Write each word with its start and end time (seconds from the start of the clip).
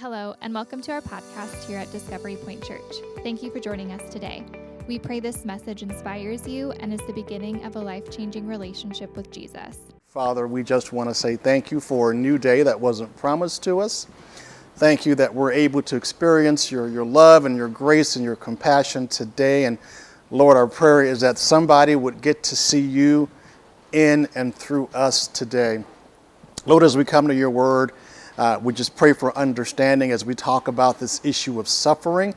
Hello, 0.00 0.36
and 0.42 0.54
welcome 0.54 0.80
to 0.82 0.92
our 0.92 1.00
podcast 1.00 1.64
here 1.64 1.76
at 1.76 1.90
Discovery 1.90 2.36
Point 2.36 2.62
Church. 2.62 2.98
Thank 3.24 3.42
you 3.42 3.50
for 3.50 3.58
joining 3.58 3.90
us 3.90 4.12
today. 4.12 4.44
We 4.86 4.96
pray 4.96 5.18
this 5.18 5.44
message 5.44 5.82
inspires 5.82 6.46
you 6.46 6.70
and 6.70 6.94
is 6.94 7.00
the 7.08 7.12
beginning 7.12 7.64
of 7.64 7.74
a 7.74 7.80
life 7.80 8.08
changing 8.08 8.46
relationship 8.46 9.16
with 9.16 9.32
Jesus. 9.32 9.76
Father, 10.06 10.46
we 10.46 10.62
just 10.62 10.92
want 10.92 11.10
to 11.10 11.14
say 11.14 11.34
thank 11.34 11.72
you 11.72 11.80
for 11.80 12.12
a 12.12 12.14
new 12.14 12.38
day 12.38 12.62
that 12.62 12.78
wasn't 12.78 13.14
promised 13.16 13.64
to 13.64 13.80
us. 13.80 14.06
Thank 14.76 15.04
you 15.04 15.16
that 15.16 15.34
we're 15.34 15.50
able 15.50 15.82
to 15.82 15.96
experience 15.96 16.70
your, 16.70 16.88
your 16.88 17.04
love 17.04 17.44
and 17.44 17.56
your 17.56 17.66
grace 17.66 18.14
and 18.14 18.24
your 18.24 18.36
compassion 18.36 19.08
today. 19.08 19.64
And 19.64 19.78
Lord, 20.30 20.56
our 20.56 20.68
prayer 20.68 21.02
is 21.02 21.22
that 21.22 21.38
somebody 21.38 21.96
would 21.96 22.20
get 22.20 22.44
to 22.44 22.54
see 22.54 22.80
you 22.82 23.28
in 23.90 24.28
and 24.36 24.54
through 24.54 24.90
us 24.94 25.26
today. 25.26 25.82
Lord, 26.66 26.84
as 26.84 26.96
we 26.96 27.04
come 27.04 27.26
to 27.26 27.34
your 27.34 27.50
word, 27.50 27.90
uh, 28.38 28.58
we 28.62 28.72
just 28.72 28.94
pray 28.94 29.12
for 29.12 29.36
understanding 29.36 30.12
as 30.12 30.24
we 30.24 30.32
talk 30.32 30.68
about 30.68 31.00
this 31.00 31.20
issue 31.24 31.58
of 31.58 31.66
suffering. 31.68 32.34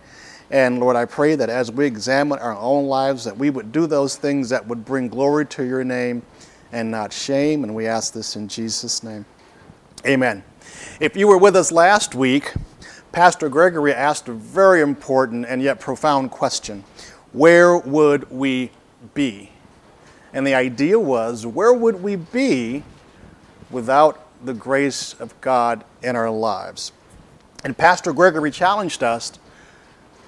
And 0.49 0.79
Lord, 0.79 0.95
I 0.95 1.05
pray 1.05 1.35
that 1.35 1.49
as 1.49 1.71
we 1.71 1.85
examine 1.85 2.39
our 2.39 2.57
own 2.57 2.87
lives, 2.87 3.23
that 3.23 3.37
we 3.37 3.51
would 3.51 3.71
do 3.71 3.85
those 3.85 4.15
things 4.15 4.49
that 4.49 4.67
would 4.67 4.83
bring 4.83 5.07
glory 5.07 5.45
to 5.45 5.63
your 5.63 5.83
name 5.83 6.23
and 6.71 6.89
not 6.89 7.13
shame. 7.13 7.63
And 7.63 7.75
we 7.75 7.85
ask 7.85 8.13
this 8.13 8.35
in 8.35 8.47
Jesus' 8.47 9.03
name. 9.03 9.25
Amen. 10.05 10.43
If 10.99 11.15
you 11.15 11.27
were 11.27 11.37
with 11.37 11.55
us 11.55 11.71
last 11.71 12.15
week, 12.15 12.51
Pastor 13.11 13.47
Gregory 13.47 13.93
asked 13.93 14.27
a 14.27 14.33
very 14.33 14.81
important 14.81 15.45
and 15.45 15.61
yet 15.61 15.79
profound 15.79 16.31
question 16.31 16.83
Where 17.31 17.77
would 17.77 18.31
we 18.31 18.71
be? 19.13 19.51
And 20.33 20.47
the 20.47 20.55
idea 20.55 20.97
was, 20.97 21.45
where 21.45 21.73
would 21.73 22.01
we 22.01 22.15
be 22.15 22.83
without 23.69 24.30
the 24.43 24.53
grace 24.53 25.13
of 25.19 25.39
God 25.41 25.83
in 26.01 26.15
our 26.15 26.31
lives? 26.31 26.91
And 27.63 27.77
Pastor 27.77 28.13
Gregory 28.13 28.51
challenged 28.51 29.03
us 29.03 29.33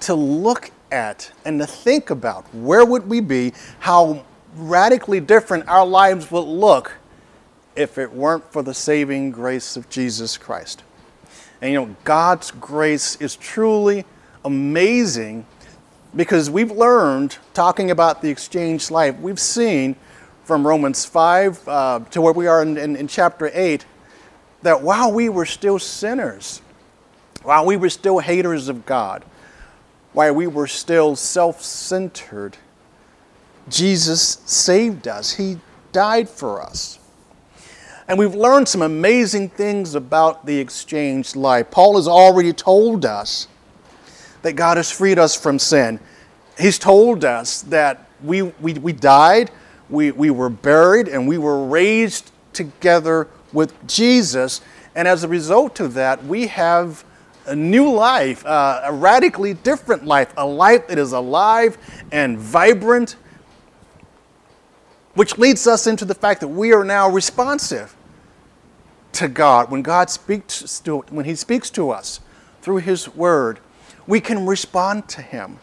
to 0.00 0.14
look 0.14 0.70
at 0.92 1.32
and 1.44 1.58
to 1.60 1.66
think 1.66 2.10
about 2.10 2.52
where 2.54 2.84
would 2.84 3.08
we 3.08 3.20
be, 3.20 3.52
how 3.80 4.24
radically 4.56 5.20
different 5.20 5.68
our 5.68 5.86
lives 5.86 6.30
would 6.30 6.40
look 6.46 6.92
if 7.74 7.98
it 7.98 8.12
weren't 8.12 8.50
for 8.52 8.62
the 8.62 8.74
saving 8.74 9.30
grace 9.30 9.76
of 9.76 9.88
Jesus 9.88 10.36
Christ. 10.36 10.82
And 11.60 11.72
you 11.72 11.80
know, 11.80 11.96
God's 12.04 12.50
grace 12.52 13.16
is 13.16 13.36
truly 13.36 14.04
amazing 14.44 15.46
because 16.14 16.48
we've 16.48 16.70
learned, 16.70 17.38
talking 17.54 17.90
about 17.90 18.22
the 18.22 18.28
exchange 18.28 18.90
life, 18.90 19.18
we've 19.18 19.40
seen 19.40 19.96
from 20.44 20.66
Romans 20.66 21.04
5 21.04 21.68
uh, 21.68 22.00
to 22.10 22.20
where 22.20 22.32
we 22.32 22.46
are 22.46 22.62
in, 22.62 22.76
in, 22.76 22.94
in 22.94 23.08
chapter 23.08 23.50
8 23.52 23.84
that 24.64 24.80
while 24.80 25.12
we 25.12 25.28
were 25.28 25.44
still 25.44 25.78
sinners, 25.78 26.62
while 27.42 27.66
we 27.66 27.76
were 27.76 27.90
still 27.90 28.18
haters 28.18 28.68
of 28.68 28.86
God, 28.86 29.22
while 30.14 30.34
we 30.34 30.46
were 30.46 30.66
still 30.66 31.14
self 31.16 31.62
centered, 31.62 32.56
Jesus 33.68 34.40
saved 34.46 35.06
us. 35.06 35.34
He 35.34 35.58
died 35.92 36.30
for 36.30 36.62
us. 36.62 36.98
And 38.08 38.18
we've 38.18 38.34
learned 38.34 38.66
some 38.66 38.80
amazing 38.80 39.50
things 39.50 39.94
about 39.94 40.46
the 40.46 40.58
exchanged 40.58 41.36
life. 41.36 41.70
Paul 41.70 41.96
has 41.96 42.08
already 42.08 42.52
told 42.52 43.04
us 43.04 43.48
that 44.42 44.54
God 44.54 44.78
has 44.78 44.90
freed 44.90 45.18
us 45.18 45.34
from 45.34 45.58
sin. 45.58 46.00
He's 46.58 46.78
told 46.78 47.24
us 47.24 47.62
that 47.62 48.08
we, 48.22 48.42
we, 48.42 48.74
we 48.74 48.92
died, 48.92 49.50
we, 49.90 50.10
we 50.10 50.30
were 50.30 50.50
buried, 50.50 51.08
and 51.08 51.28
we 51.28 51.36
were 51.36 51.66
raised 51.66 52.30
together 52.54 53.28
with 53.54 53.86
Jesus. 53.86 54.60
And 54.94 55.08
as 55.08 55.24
a 55.24 55.28
result 55.28 55.80
of 55.80 55.94
that, 55.94 56.24
we 56.24 56.48
have 56.48 57.04
a 57.46 57.54
new 57.54 57.90
life, 57.90 58.44
uh, 58.46 58.82
a 58.84 58.92
radically 58.92 59.54
different 59.54 60.04
life, 60.04 60.32
a 60.36 60.46
life 60.46 60.88
that 60.88 60.98
is 60.98 61.12
alive 61.12 61.78
and 62.12 62.38
vibrant, 62.38 63.16
which 65.14 65.38
leads 65.38 65.66
us 65.66 65.86
into 65.86 66.04
the 66.04 66.14
fact 66.14 66.40
that 66.40 66.48
we 66.48 66.72
are 66.72 66.84
now 66.84 67.08
responsive 67.08 67.94
to 69.12 69.28
God. 69.28 69.70
When 69.70 69.82
God 69.82 70.10
speaks 70.10 70.80
to, 70.80 70.98
when 71.10 71.24
He 71.24 71.34
speaks 71.34 71.70
to 71.70 71.90
us 71.90 72.20
through 72.62 72.78
His 72.78 73.14
Word, 73.14 73.60
we 74.06 74.20
can 74.20 74.46
respond 74.46 75.08
to 75.10 75.22
Him. 75.22 75.58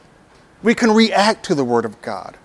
We 0.63 0.75
can 0.75 0.91
react 0.91 1.45
to 1.45 1.55
the 1.55 1.65
Word 1.65 1.85
of 1.85 2.01
God. 2.01 2.37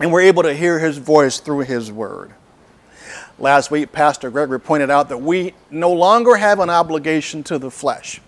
And 0.00 0.12
we're 0.12 0.22
able 0.22 0.42
to 0.42 0.54
hear 0.54 0.78
His 0.78 0.98
voice 0.98 1.40
through 1.40 1.60
His 1.60 1.90
Word. 1.90 2.34
Last 3.38 3.70
week, 3.70 3.90
Pastor 3.90 4.30
Gregory 4.30 4.60
pointed 4.60 4.90
out 4.90 5.08
that 5.08 5.18
we 5.18 5.54
no 5.70 5.92
longer 5.92 6.36
have 6.36 6.60
an 6.60 6.70
obligation 6.70 7.42
to 7.44 7.58
the 7.58 7.70
flesh. 7.70 8.20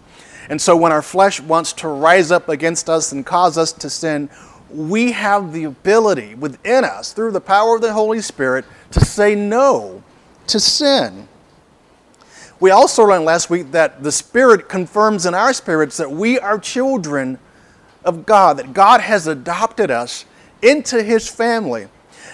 And 0.49 0.61
so 0.61 0.77
when 0.77 0.93
our 0.93 1.03
flesh 1.03 1.41
wants 1.41 1.73
to 1.75 1.89
rise 1.89 2.31
up 2.31 2.49
against 2.49 2.89
us 2.89 3.13
and 3.13 3.25
cause 3.25 3.57
us 3.57 3.73
to 3.73 3.91
sin, 3.91 4.29
we 4.69 5.13
have 5.13 5.53
the 5.53 5.65
ability 5.65 6.35
within 6.35 6.85
us, 6.85 7.13
through 7.13 7.31
the 7.31 7.41
power 7.41 7.77
of 7.77 7.83
the 7.83 7.93
Holy 7.93 8.21
Spirit, 8.21 8.65
to 8.91 9.05
say 9.05 9.35
no 9.37 10.03
to 10.49 10.59
sin. 10.59 11.29
We 12.59 12.71
also 12.71 13.05
learned 13.05 13.25
last 13.25 13.49
week 13.49 13.71
that 13.73 14.03
the 14.03 14.13
Spirit 14.13 14.69
confirms 14.69 15.25
in 15.27 15.35
our 15.35 15.53
spirits 15.53 15.97
that 15.99 16.11
we 16.11 16.39
are 16.39 16.59
children 16.59 17.39
of 18.05 18.27
God, 18.27 18.57
that 18.57 18.73
God 18.73 19.01
has 19.01 19.27
adopted 19.27 19.91
us 19.91 20.25
into 20.63 21.03
His 21.03 21.29
family. 21.29 21.89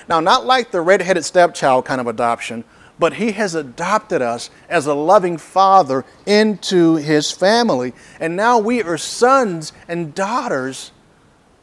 Now, 0.09 0.21
not 0.21 0.45
like 0.47 0.71
the 0.71 0.81
red-headed 0.81 1.25
stepchild 1.25 1.85
kind 1.85 2.01
of 2.01 2.07
adoption, 2.07 2.65
but 2.99 3.15
He 3.15 3.33
has 3.33 3.55
adopted 3.55 4.23
us 4.23 4.51
as 4.69 4.87
a 4.87 4.95
loving 4.95 5.37
Father 5.39 6.05
into 6.27 6.97
His 6.97 7.31
family. 7.31 7.95
And 8.21 8.37
now 8.37 8.59
we 8.59 8.83
are 8.83 8.99
sons 8.99 9.73
and 9.89 10.15
daughters 10.15 10.93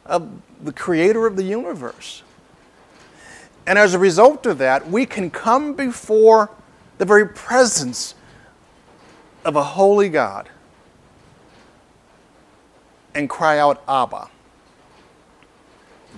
of 0.04 0.28
the 0.62 0.72
Creator 0.72 1.26
of 1.26 1.36
the 1.36 1.44
universe. 1.44 2.22
And 3.66 3.78
as 3.78 3.94
a 3.94 3.98
result 3.98 4.46
of 4.46 4.58
that, 4.58 4.90
we 4.90 5.06
can 5.06 5.30
come 5.30 5.74
before 5.74 6.50
the 6.98 7.04
very 7.04 7.26
presence 7.26 8.14
of 9.44 9.56
a 9.56 9.62
holy 9.62 10.08
God 10.08 10.48
and 13.14 13.28
cry 13.28 13.58
out, 13.58 13.82
Abba. 13.88 14.28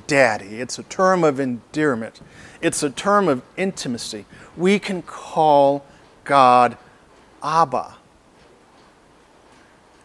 Daddy. 0.06 0.60
It's 0.60 0.78
a 0.78 0.82
term 0.84 1.24
of 1.24 1.40
endearment, 1.40 2.20
it's 2.60 2.82
a 2.82 2.90
term 2.90 3.28
of 3.28 3.42
intimacy. 3.56 4.24
We 4.56 4.78
can 4.78 5.02
call 5.02 5.84
God 6.24 6.76
Abba. 7.42 7.96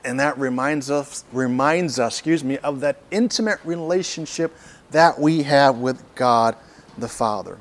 And 0.03 0.19
that 0.19 0.37
reminds 0.37 0.89
us, 0.89 1.25
reminds 1.33 1.99
us, 1.99 2.15
excuse 2.15 2.43
me, 2.43 2.57
of 2.59 2.79
that 2.79 3.01
intimate 3.11 3.59
relationship 3.65 4.55
that 4.91 5.19
we 5.19 5.43
have 5.43 5.79
with 5.79 6.03
God 6.15 6.55
the 6.97 7.09
Father. 7.09 7.57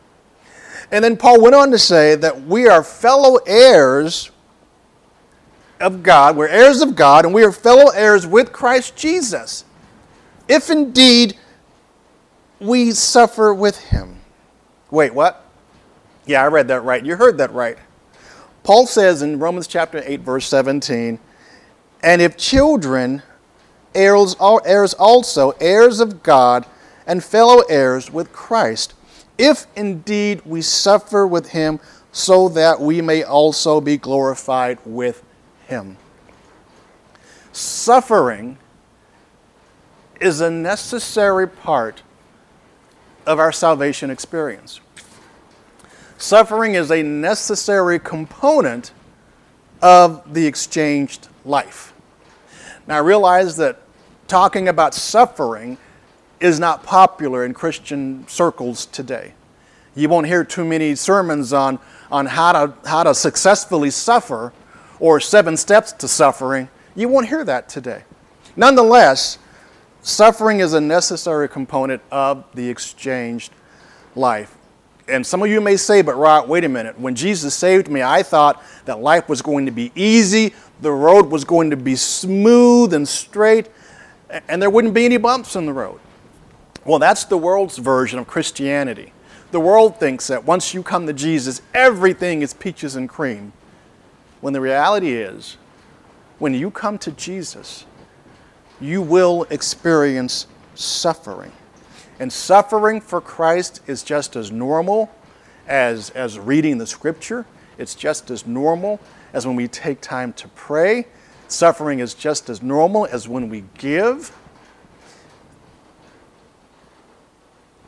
And 0.92 1.02
then 1.02 1.16
Paul 1.16 1.40
went 1.42 1.54
on 1.54 1.70
to 1.72 1.78
say 1.78 2.14
that 2.14 2.42
we 2.42 2.68
are 2.68 2.84
fellow 2.84 3.38
heirs 3.46 4.30
of 5.80 6.02
God, 6.02 6.36
we're 6.36 6.48
heirs 6.48 6.80
of 6.80 6.94
God, 6.94 7.24
and 7.24 7.34
we 7.34 7.42
are 7.44 7.52
fellow 7.52 7.90
heirs 7.90 8.26
with 8.26 8.52
Christ 8.52 8.96
Jesus. 8.96 9.64
If 10.48 10.70
indeed 10.70 11.36
we 12.60 12.92
suffer 12.92 13.52
with 13.52 13.78
him. 13.78 14.20
Wait, 14.90 15.12
what? 15.14 15.44
Yeah, 16.26 16.42
I 16.42 16.46
read 16.46 16.68
that 16.68 16.82
right. 16.82 17.04
You 17.04 17.16
heard 17.16 17.38
that 17.38 17.52
right. 17.52 17.78
Paul 18.62 18.86
says 18.86 19.22
in 19.22 19.38
Romans 19.38 19.66
chapter 19.66 20.02
8, 20.04 20.20
verse 20.20 20.46
17, 20.46 21.18
and 22.02 22.22
if 22.22 22.36
children, 22.36 23.22
heirs, 23.94 24.34
also, 24.34 25.50
heirs 25.60 26.00
of 26.00 26.22
God, 26.22 26.66
and 27.06 27.22
fellow 27.22 27.62
heirs 27.68 28.10
with 28.10 28.32
Christ, 28.32 28.94
if 29.38 29.66
indeed 29.76 30.42
we 30.44 30.62
suffer 30.62 31.26
with 31.26 31.50
him, 31.50 31.78
so 32.10 32.48
that 32.48 32.80
we 32.80 33.00
may 33.02 33.22
also 33.22 33.80
be 33.80 33.96
glorified 33.96 34.78
with 34.84 35.22
him. 35.66 35.96
Suffering 37.52 38.58
is 40.20 40.40
a 40.40 40.50
necessary 40.50 41.46
part 41.46 42.02
of 43.26 43.38
our 43.38 43.52
salvation 43.52 44.10
experience. 44.10 44.80
Suffering 46.18 46.74
is 46.74 46.90
a 46.90 47.02
necessary 47.02 47.98
component 47.98 48.92
of 49.82 50.32
the 50.32 50.46
exchanged 50.46 51.28
life. 51.44 51.92
Now, 52.86 52.96
I 52.96 53.00
realize 53.00 53.56
that 53.56 53.80
talking 54.28 54.68
about 54.68 54.94
suffering 54.94 55.76
is 56.40 56.58
not 56.58 56.84
popular 56.84 57.44
in 57.44 57.52
Christian 57.52 58.26
circles 58.28 58.86
today. 58.86 59.34
You 59.94 60.08
won't 60.08 60.26
hear 60.26 60.44
too 60.44 60.64
many 60.64 60.94
sermons 60.94 61.52
on, 61.52 61.78
on 62.10 62.26
how, 62.26 62.52
to, 62.52 62.74
how 62.88 63.02
to 63.02 63.14
successfully 63.14 63.90
suffer 63.90 64.52
or 65.00 65.20
seven 65.20 65.56
steps 65.56 65.92
to 65.92 66.08
suffering. 66.08 66.68
You 66.94 67.08
won't 67.08 67.28
hear 67.28 67.44
that 67.44 67.68
today. 67.68 68.04
Nonetheless, 68.56 69.38
Suffering 70.06 70.60
is 70.60 70.72
a 70.72 70.80
necessary 70.80 71.48
component 71.48 72.00
of 72.12 72.44
the 72.54 72.68
exchanged 72.68 73.52
life. 74.14 74.56
and 75.08 75.26
some 75.26 75.42
of 75.42 75.48
you 75.48 75.60
may 75.60 75.76
say, 75.76 76.00
but 76.00 76.14
Rod, 76.14 76.48
wait 76.48 76.62
a 76.62 76.68
minute. 76.68 76.96
When 76.96 77.16
Jesus 77.16 77.56
saved 77.56 77.88
me, 77.88 78.02
I 78.04 78.22
thought 78.22 78.62
that 78.84 79.00
life 79.00 79.28
was 79.28 79.42
going 79.42 79.66
to 79.66 79.72
be 79.72 79.90
easy, 79.96 80.54
the 80.80 80.92
road 80.92 81.26
was 81.26 81.44
going 81.44 81.70
to 81.70 81.76
be 81.76 81.96
smooth 81.96 82.94
and 82.94 83.06
straight, 83.06 83.68
and 84.46 84.62
there 84.62 84.70
wouldn't 84.70 84.94
be 84.94 85.06
any 85.06 85.16
bumps 85.16 85.56
in 85.56 85.66
the 85.66 85.72
road. 85.72 85.98
Well, 86.84 87.00
that's 87.00 87.24
the 87.24 87.36
world's 87.36 87.78
version 87.78 88.20
of 88.20 88.28
Christianity. 88.28 89.12
The 89.50 89.58
world 89.58 89.98
thinks 89.98 90.28
that 90.28 90.44
once 90.44 90.72
you 90.72 90.84
come 90.84 91.08
to 91.08 91.12
Jesus, 91.12 91.62
everything 91.74 92.42
is 92.42 92.54
peaches 92.54 92.94
and 92.94 93.08
cream. 93.08 93.52
When 94.40 94.52
the 94.52 94.60
reality 94.60 95.14
is, 95.14 95.56
when 96.38 96.54
you 96.54 96.70
come 96.70 96.96
to 96.98 97.10
Jesus, 97.10 97.86
you 98.80 99.02
will 99.02 99.44
experience 99.50 100.46
suffering. 100.74 101.52
And 102.18 102.32
suffering 102.32 103.00
for 103.00 103.20
Christ 103.20 103.80
is 103.86 104.02
just 104.02 104.36
as 104.36 104.50
normal 104.50 105.10
as, 105.66 106.10
as 106.10 106.38
reading 106.38 106.78
the 106.78 106.86
scripture. 106.86 107.46
It's 107.78 107.94
just 107.94 108.30
as 108.30 108.46
normal 108.46 109.00
as 109.32 109.46
when 109.46 109.56
we 109.56 109.68
take 109.68 110.00
time 110.00 110.32
to 110.34 110.48
pray. 110.48 111.06
Suffering 111.48 111.98
is 111.98 112.14
just 112.14 112.48
as 112.48 112.62
normal 112.62 113.06
as 113.06 113.28
when 113.28 113.48
we 113.48 113.64
give. 113.76 114.36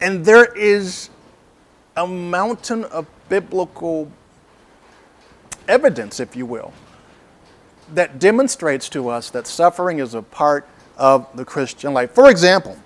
And 0.01 0.25
there 0.25 0.45
is 0.55 1.11
a 1.97 2.07
mountain 2.07 2.85
of 2.85 3.07
biblical 3.29 4.13
evidence, 5.67 6.21
if 6.21 6.37
you 6.37 6.47
will, 6.47 6.73
that 7.95 8.19
demonstrates 8.19 8.89
to 8.91 9.09
us 9.09 9.31
that 9.31 9.47
suffering 9.47 9.99
is 9.99 10.15
a 10.15 10.23
part 10.23 10.69
of 10.99 11.27
the 11.35 11.45
Christian 11.45 11.95
life. 11.95 12.13
For 12.13 12.31
example, 12.31 12.77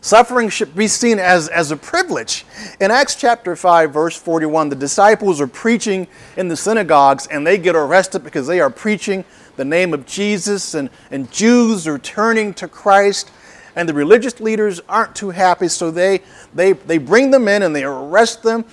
Suffering 0.00 0.50
should 0.50 0.74
be 0.74 0.86
seen 0.86 1.18
as, 1.18 1.48
as 1.48 1.70
a 1.70 1.76
privilege. 1.76 2.44
In 2.78 2.90
Acts 2.90 3.14
chapter 3.14 3.56
5, 3.56 3.90
verse 3.90 4.16
41, 4.16 4.68
the 4.68 4.76
disciples 4.76 5.40
are 5.40 5.46
preaching 5.46 6.06
in 6.36 6.48
the 6.48 6.56
synagogues 6.56 7.26
and 7.26 7.46
they 7.46 7.56
get 7.56 7.74
arrested 7.74 8.22
because 8.22 8.46
they 8.46 8.60
are 8.60 8.68
preaching 8.68 9.24
the 9.56 9.64
name 9.64 9.94
of 9.94 10.04
Jesus, 10.04 10.74
and, 10.74 10.90
and 11.10 11.30
Jews 11.30 11.86
are 11.86 11.98
turning 11.98 12.52
to 12.54 12.68
Christ. 12.68 13.30
And 13.76 13.88
the 13.88 13.94
religious 13.94 14.40
leaders 14.40 14.80
aren't 14.88 15.16
too 15.16 15.30
happy, 15.30 15.68
so 15.68 15.90
they, 15.90 16.20
they, 16.54 16.72
they 16.72 16.98
bring 16.98 17.30
them 17.30 17.48
in 17.48 17.62
and 17.62 17.74
they 17.74 17.84
arrest 17.84 18.42
them 18.42 18.64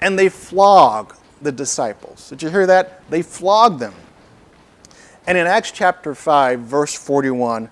and 0.00 0.18
they 0.18 0.28
flog 0.28 1.16
the 1.40 1.50
disciples. 1.50 2.28
Did 2.28 2.42
you 2.42 2.50
hear 2.50 2.66
that? 2.66 3.08
They 3.10 3.22
flog 3.22 3.78
them. 3.78 3.94
And 5.26 5.38
in 5.38 5.46
Acts 5.46 5.72
chapter 5.72 6.14
5, 6.14 6.60
verse 6.60 6.94
41, 6.94 7.70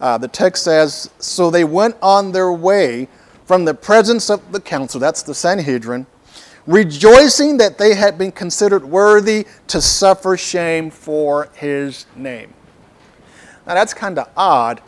uh, 0.00 0.18
the 0.18 0.28
text 0.28 0.64
says, 0.64 1.10
So 1.18 1.50
they 1.50 1.64
went 1.64 1.96
on 2.02 2.32
their 2.32 2.52
way 2.52 3.08
from 3.44 3.64
the 3.64 3.74
presence 3.74 4.30
of 4.30 4.52
the 4.52 4.60
council, 4.60 4.98
that's 4.98 5.22
the 5.22 5.34
Sanhedrin, 5.34 6.06
rejoicing 6.66 7.58
that 7.58 7.76
they 7.76 7.94
had 7.94 8.16
been 8.16 8.32
considered 8.32 8.84
worthy 8.84 9.46
to 9.68 9.80
suffer 9.80 10.36
shame 10.36 10.90
for 10.90 11.50
his 11.54 12.06
name. 12.16 12.52
Now 13.66 13.74
that's 13.74 13.92
kind 13.92 14.18
of 14.18 14.30
odd, 14.36 14.80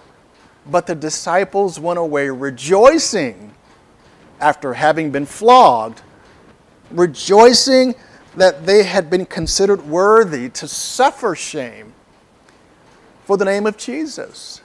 but 0.67 0.87
the 0.87 0.95
disciples 0.95 1.79
went 1.79 1.99
away 1.99 2.31
rejoicing 2.31 3.55
after 4.41 4.75
having 4.75 5.11
been 5.11 5.27
flogged, 5.27 6.03
rejoicing 6.91 7.95
that 8.37 8.67
they 8.67 8.85
had 8.85 9.09
been 9.11 9.27
considered 9.27 9.87
worthy 9.87 10.49
to 10.51 10.69
suffer 10.69 11.35
shame 11.35 11.93
for 13.25 13.37
the 13.37 13.45
name 13.45 13.67
of 13.67 13.77
Jesus 13.77 14.61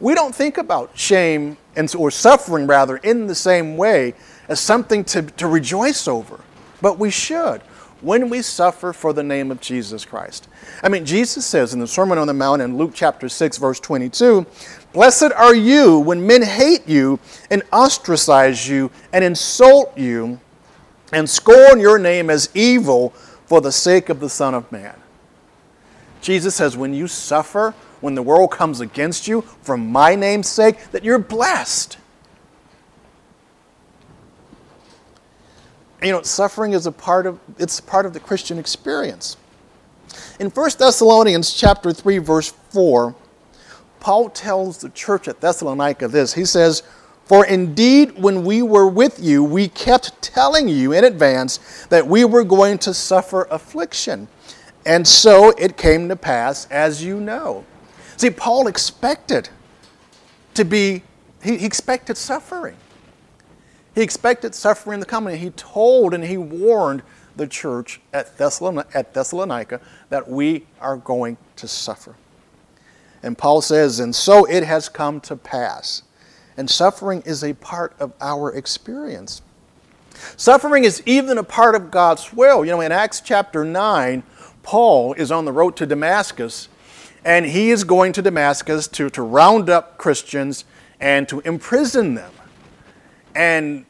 we 0.00 0.14
don't 0.14 0.34
think 0.34 0.58
about 0.58 0.96
shame 0.98 1.56
and, 1.76 1.92
or 1.94 2.10
suffering, 2.10 2.66
rather, 2.66 2.96
in 2.98 3.26
the 3.26 3.34
same 3.34 3.76
way 3.76 4.14
as 4.48 4.60
something 4.60 5.04
to, 5.04 5.22
to 5.22 5.48
rejoice 5.48 6.08
over. 6.08 6.40
But 6.80 6.98
we 6.98 7.10
should 7.10 7.62
when 8.04 8.28
we 8.28 8.42
suffer 8.42 8.92
for 8.92 9.14
the 9.14 9.22
name 9.22 9.50
of 9.50 9.60
Jesus 9.60 10.04
Christ. 10.04 10.48
I 10.82 10.90
mean, 10.90 11.06
Jesus 11.06 11.46
says 11.46 11.72
in 11.72 11.80
the 11.80 11.86
Sermon 11.86 12.18
on 12.18 12.26
the 12.26 12.34
Mount 12.34 12.60
in 12.60 12.76
Luke 12.76 12.92
chapter 12.94 13.30
6, 13.30 13.56
verse 13.56 13.80
22, 13.80 14.44
Blessed 14.92 15.32
are 15.32 15.54
you 15.54 15.98
when 16.00 16.24
men 16.24 16.42
hate 16.42 16.86
you 16.86 17.18
and 17.50 17.62
ostracize 17.72 18.68
you 18.68 18.90
and 19.12 19.24
insult 19.24 19.96
you 19.96 20.38
and 21.12 21.28
scorn 21.28 21.80
your 21.80 21.98
name 21.98 22.28
as 22.28 22.50
evil 22.54 23.10
for 23.46 23.62
the 23.62 23.72
sake 23.72 24.10
of 24.10 24.20
the 24.20 24.28
Son 24.28 24.54
of 24.54 24.70
Man. 24.70 24.94
Jesus 26.20 26.54
says, 26.54 26.76
when 26.76 26.92
you 26.92 27.06
suffer 27.06 27.74
when 28.04 28.14
the 28.14 28.22
world 28.22 28.50
comes 28.50 28.80
against 28.80 29.26
you 29.26 29.40
for 29.40 29.78
my 29.78 30.14
name's 30.14 30.48
sake, 30.48 30.90
that 30.92 31.02
you're 31.02 31.18
blessed. 31.18 31.96
you 36.02 36.12
know, 36.12 36.20
suffering 36.20 36.74
is 36.74 36.84
a 36.84 36.92
part 36.92 37.24
of 37.26 37.40
it's 37.58 37.80
part 37.80 38.04
of 38.04 38.12
the 38.12 38.20
Christian 38.20 38.58
experience. 38.58 39.38
In 40.38 40.50
1 40.50 40.70
Thessalonians 40.78 41.54
chapter 41.54 41.94
3 41.94 42.18
verse 42.18 42.52
4, 42.68 43.14
Paul 44.00 44.28
tells 44.28 44.76
the 44.78 44.90
church 44.90 45.28
at 45.28 45.40
Thessalonica 45.40 46.06
this. 46.08 46.34
He 46.34 46.44
says, 46.44 46.82
"For 47.24 47.46
indeed 47.46 48.20
when 48.20 48.44
we 48.44 48.60
were 48.60 48.86
with 48.86 49.18
you, 49.18 49.42
we 49.42 49.68
kept 49.68 50.20
telling 50.20 50.68
you 50.68 50.92
in 50.92 51.04
advance 51.04 51.58
that 51.88 52.06
we 52.06 52.26
were 52.26 52.44
going 52.44 52.76
to 52.78 52.92
suffer 52.92 53.48
affliction. 53.50 54.28
And 54.84 55.08
so 55.08 55.54
it 55.56 55.78
came 55.78 56.10
to 56.10 56.16
pass 56.16 56.66
as 56.70 57.02
you 57.02 57.18
know." 57.18 57.64
See, 58.16 58.30
Paul 58.30 58.66
expected 58.66 59.48
to 60.54 60.64
be, 60.64 61.02
he, 61.42 61.64
expected 61.64 62.16
suffering. 62.16 62.76
He 63.94 64.02
expected 64.02 64.54
suffering 64.54 65.00
to 65.00 65.06
come, 65.06 65.26
and 65.26 65.38
he 65.38 65.50
told 65.50 66.14
and 66.14 66.24
he 66.24 66.36
warned 66.36 67.02
the 67.36 67.46
church 67.46 68.00
at 68.12 68.38
Thessalonica, 68.38 68.96
at 68.96 69.14
Thessalonica 69.14 69.80
that 70.08 70.28
we 70.28 70.66
are 70.80 70.96
going 70.96 71.36
to 71.56 71.68
suffer. 71.68 72.14
And 73.22 73.36
Paul 73.36 73.60
says, 73.60 74.00
and 74.00 74.14
so 74.14 74.44
it 74.44 74.64
has 74.64 74.88
come 74.88 75.20
to 75.22 75.36
pass. 75.36 76.02
And 76.56 76.70
suffering 76.70 77.22
is 77.24 77.42
a 77.42 77.54
part 77.54 77.94
of 77.98 78.12
our 78.20 78.52
experience. 78.52 79.42
Suffering 80.36 80.84
is 80.84 81.02
even 81.06 81.38
a 81.38 81.42
part 81.42 81.74
of 81.74 81.90
God's 81.90 82.32
will. 82.32 82.64
You 82.64 82.72
know, 82.72 82.80
in 82.80 82.92
Acts 82.92 83.20
chapter 83.20 83.64
9, 83.64 84.22
Paul 84.62 85.14
is 85.14 85.32
on 85.32 85.44
the 85.44 85.52
road 85.52 85.76
to 85.76 85.86
Damascus 85.86 86.68
and 87.24 87.46
he 87.46 87.70
is 87.70 87.84
going 87.84 88.12
to 88.12 88.22
Damascus 88.22 88.86
to, 88.88 89.08
to 89.10 89.22
round 89.22 89.70
up 89.70 89.96
Christians 89.96 90.64
and 91.00 91.28
to 91.28 91.40
imprison 91.40 92.14
them. 92.14 92.32
And 93.34 93.86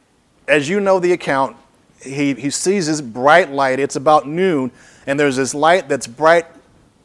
as 0.47 0.69
you 0.69 0.79
know 0.79 0.99
the 0.99 1.11
account, 1.11 1.57
he, 2.01 2.33
he 2.33 2.49
sees 2.49 2.87
this 2.87 3.01
bright 3.01 3.51
light. 3.51 3.79
It's 3.79 3.95
about 3.95 4.27
noon, 4.27 4.71
and 5.05 5.19
there's 5.19 5.35
this 5.35 5.53
light 5.53 5.89
that's 5.89 6.07
bright, 6.07 6.45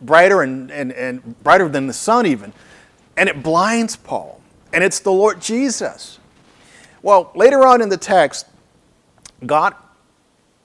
brighter 0.00 0.42
and, 0.42 0.70
and, 0.70 0.92
and 0.92 1.42
brighter 1.42 1.68
than 1.68 1.86
the 1.86 1.92
sun, 1.92 2.26
even. 2.26 2.52
And 3.16 3.28
it 3.28 3.42
blinds 3.42 3.96
Paul. 3.96 4.40
And 4.72 4.84
it's 4.84 5.00
the 5.00 5.12
Lord 5.12 5.40
Jesus. 5.40 6.18
Well, 7.02 7.32
later 7.34 7.66
on 7.66 7.82
in 7.82 7.88
the 7.88 7.96
text, 7.96 8.46
God 9.44 9.74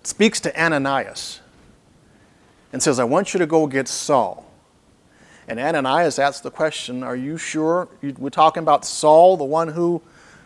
speaks 0.04 0.40
to 0.42 0.62
Ananias 0.62 1.40
and 2.72 2.84
says, 2.84 3.00
I 3.00 3.04
want 3.04 3.34
you 3.34 3.40
to 3.40 3.46
go 3.46 3.66
get 3.68 3.88
Saul. 3.88 4.45
And 5.48 5.60
Ananias 5.60 6.18
asked 6.18 6.44
the 6.44 6.52
question, 6.52 7.04
Are 7.04 7.16
you 7.16 7.38
sure? 7.38 7.88
We're 8.02 8.30
talking 8.30 8.64
about 8.64 8.86
Saul, 8.86 9.38
the 9.38 9.44
one 9.44 9.70
who, 9.70 10.02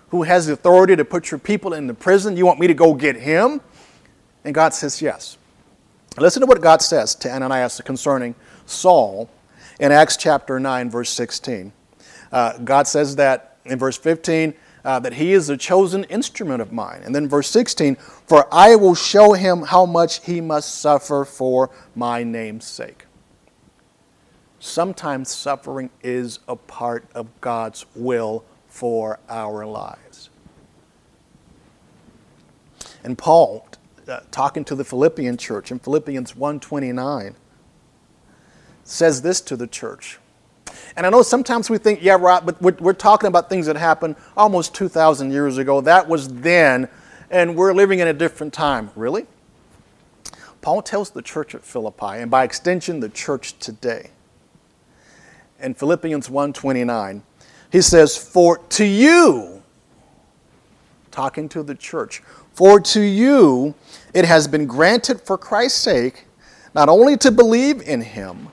who 0.09 0.23
has 0.23 0.47
the 0.47 0.53
authority 0.53 0.95
to 0.95 1.05
put 1.05 1.31
your 1.31 1.39
people 1.39 1.73
in 1.73 1.87
the 1.87 1.93
prison. 1.93 2.35
You 2.35 2.45
want 2.45 2.59
me 2.59 2.67
to 2.67 2.73
go 2.73 2.93
get 2.93 3.15
him? 3.15 3.61
And 4.43 4.53
God 4.53 4.73
says, 4.73 5.01
Yes. 5.01 5.37
Listen 6.17 6.41
to 6.41 6.47
what 6.47 6.59
God 6.59 6.81
says 6.81 7.15
to 7.15 7.31
Ananias 7.31 7.79
concerning 7.85 8.35
Saul 8.65 9.29
in 9.79 9.91
Acts 9.91 10.17
chapter 10.17 10.59
9, 10.59 10.89
verse 10.89 11.11
16. 11.11 11.71
Uh, 12.31 12.57
God 12.57 12.87
says 12.87 13.15
that 13.15 13.57
in 13.63 13.79
verse 13.79 13.97
15, 13.97 14.53
uh, 14.83 14.99
that 14.99 15.13
he 15.13 15.33
is 15.33 15.49
a 15.49 15.55
chosen 15.55 16.03
instrument 16.05 16.61
of 16.61 16.73
mine. 16.73 17.01
And 17.05 17.13
then 17.15 17.29
verse 17.29 17.49
16, 17.49 17.95
for 17.95 18.47
I 18.51 18.75
will 18.75 18.95
show 18.95 19.33
him 19.33 19.61
how 19.61 19.85
much 19.85 20.25
he 20.25 20.41
must 20.41 20.79
suffer 20.79 21.23
for 21.23 21.69
my 21.95 22.23
name's 22.23 22.65
sake 22.65 23.05
sometimes 24.59 25.29
suffering 25.29 25.89
is 26.03 26.39
a 26.47 26.55
part 26.55 27.05
of 27.15 27.27
God's 27.41 27.85
will 27.95 28.43
for 28.67 29.19
our 29.29 29.65
lives. 29.65 30.29
And 33.03 33.17
Paul, 33.17 33.67
uh, 34.07 34.19
talking 34.31 34.63
to 34.65 34.75
the 34.75 34.83
Philippian 34.83 35.37
church 35.37 35.71
in 35.71 35.79
Philippians 35.79 36.35
1:29, 36.35 37.35
says 38.83 39.21
this 39.21 39.41
to 39.41 39.55
the 39.55 39.67
church. 39.67 40.19
And 40.95 41.05
I 41.05 41.09
know 41.09 41.21
sometimes 41.21 41.69
we 41.69 41.77
think, 41.77 41.99
yeah, 42.01 42.17
right, 42.19 42.45
but 42.45 42.61
we're, 42.61 42.75
we're 42.79 42.93
talking 42.93 43.27
about 43.27 43.49
things 43.49 43.67
that 43.67 43.75
happened 43.75 44.15
almost 44.35 44.73
2,000 44.75 45.31
years 45.31 45.57
ago. 45.57 45.81
That 45.81 46.07
was 46.07 46.27
then, 46.27 46.89
and 47.29 47.55
we're 47.55 47.73
living 47.73 47.99
in 47.99 48.07
a 48.07 48.13
different 48.13 48.53
time. 48.53 48.91
Really? 48.95 49.25
Paul 50.61 50.81
tells 50.81 51.11
the 51.11 51.21
church 51.21 51.55
at 51.55 51.63
Philippi, 51.63 52.19
and 52.19 52.29
by 52.29 52.43
extension, 52.43 52.99
the 52.99 53.09
church 53.09 53.57
today, 53.59 54.09
in 55.61 55.73
Philippians 55.73 56.29
1:29. 56.29 57.23
He 57.71 57.81
says, 57.81 58.17
"For 58.17 58.57
to 58.57 58.85
you 58.85 59.59
talking 61.11 61.49
to 61.49 61.63
the 61.63 61.75
church. 61.75 62.21
For 62.53 62.79
to 62.79 63.01
you 63.01 63.75
it 64.13 64.25
has 64.25 64.47
been 64.47 64.65
granted 64.65 65.21
for 65.21 65.37
Christ's 65.37 65.79
sake 65.79 66.25
not 66.73 66.87
only 66.87 67.17
to 67.17 67.31
believe 67.31 67.81
in 67.81 68.01
him, 68.01 68.47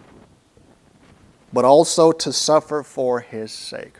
but 1.52 1.64
also 1.64 2.12
to 2.12 2.32
suffer 2.32 2.82
for 2.82 3.20
his 3.20 3.52
sake. 3.52 3.98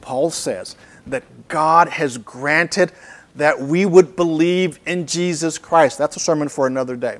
Paul 0.00 0.30
says 0.30 0.74
that 1.06 1.48
God 1.48 1.88
has 1.88 2.18
granted 2.18 2.92
that 3.34 3.60
we 3.60 3.86
would 3.86 4.16
believe 4.16 4.80
in 4.86 5.06
Jesus 5.06 5.58
Christ. 5.58 5.98
That's 5.98 6.16
a 6.16 6.20
sermon 6.20 6.48
for 6.48 6.66
another 6.66 6.96
day. 6.96 7.18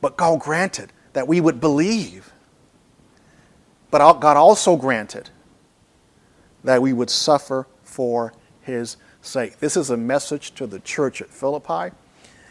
But 0.00 0.16
God 0.16 0.40
granted 0.40 0.92
that 1.14 1.26
we 1.26 1.40
would 1.40 1.60
believe. 1.60 2.29
But 3.90 4.20
God 4.20 4.36
also 4.36 4.76
granted 4.76 5.30
that 6.62 6.80
we 6.80 6.92
would 6.92 7.10
suffer 7.10 7.66
for 7.82 8.32
his 8.62 8.96
sake. 9.22 9.58
This 9.58 9.76
is 9.76 9.90
a 9.90 9.96
message 9.96 10.54
to 10.54 10.66
the 10.66 10.78
church 10.80 11.20
at 11.20 11.28
Philippi, 11.28 11.94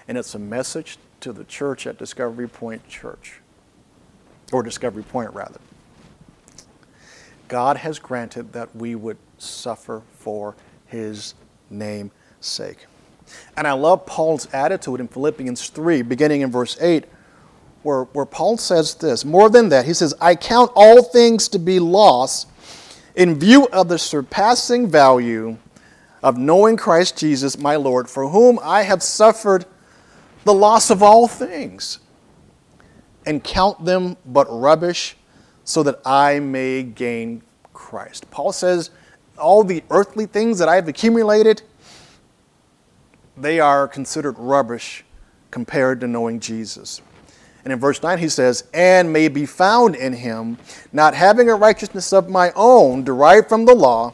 and 0.08 0.17
it's 0.17 0.36
a 0.36 0.39
message 0.39 0.98
to 1.22 1.31
the 1.31 1.43
church 1.43 1.88
at 1.88 1.98
Discovery 1.98 2.48
Point 2.48 2.88
Church, 2.88 3.39
or 4.51 4.63
Discovery 4.63 5.03
Point 5.03 5.34
rather. 5.34 5.60
God 7.48 7.77
has 7.77 8.00
granted 8.00 8.53
that 8.53 8.75
we 8.75 8.96
would 8.96 9.17
suffer 9.38 10.03
for 10.13 10.55
his 10.86 11.34
name's 11.69 12.12
sake. 12.41 12.86
And 13.58 13.67
I 13.67 13.74
love 13.74 14.05
Paul's 14.05 14.48
attitude 14.53 15.00
in 15.00 15.08
Philippians 15.08 15.69
3, 15.69 16.01
beginning 16.01 16.41
in 16.41 16.51
verse 16.51 16.77
8, 16.81 17.05
where, 17.84 18.04
where 18.06 18.26
Paul 18.26 18.58
says 18.58 18.96
this 18.96 19.26
More 19.26 19.50
than 19.50 19.70
that, 19.70 19.86
he 19.86 19.94
says, 19.94 20.14
I 20.22 20.36
count 20.36 20.72
all 20.76 21.04
things 21.04 21.48
to 21.50 21.60
be 21.60 21.80
loss 21.80 22.46
in 23.16 23.40
view 23.40 23.68
of 23.68 23.90
the 23.90 24.00
surpassing 24.00 24.90
value 24.90 25.58
of 26.22 26.38
knowing 26.38 26.78
Christ 26.78 27.18
Jesus, 27.18 27.58
my 27.58 27.76
Lord, 27.76 28.10
for 28.10 28.30
whom 28.30 28.60
I 28.62 28.84
have 28.84 29.02
suffered 29.02 29.66
the 30.44 30.54
loss 30.54 30.90
of 30.90 31.04
all 31.04 31.28
things, 31.28 32.00
and 33.26 33.44
count 33.44 33.86
them 33.86 34.18
but 34.26 34.48
rubbish, 34.50 35.16
so 35.64 35.84
that 35.84 36.00
I 36.06 36.40
may 36.40 36.84
gain 36.84 37.44
Christ. 37.74 38.30
Paul 38.32 38.52
says, 38.52 38.90
all 39.38 39.64
the 39.64 39.84
earthly 39.90 40.26
things 40.26 40.60
that 40.60 40.70
I 40.70 40.76
have 40.76 40.88
accumulated, 40.88 41.62
they 43.38 43.60
are 43.60 43.88
considered 43.88 44.36
rubbish 44.38 45.06
compared 45.52 46.02
to 46.02 46.08
knowing 46.08 46.40
Jesus. 46.40 47.02
And 47.63 47.74
in 47.74 47.80
verse 47.80 48.01
9, 48.01 48.20
he 48.20 48.30
says, 48.30 48.63
And 48.74 49.12
may 49.12 49.28
be 49.28 49.46
found 49.46 49.96
in 49.96 50.13
him, 50.13 50.58
not 50.94 51.13
having 51.13 51.50
a 51.50 51.56
righteousness 51.56 52.13
of 52.13 52.30
my 52.30 52.51
own 52.56 53.04
derived 53.04 53.50
from 53.50 53.66
the 53.66 53.75
law 53.75 54.13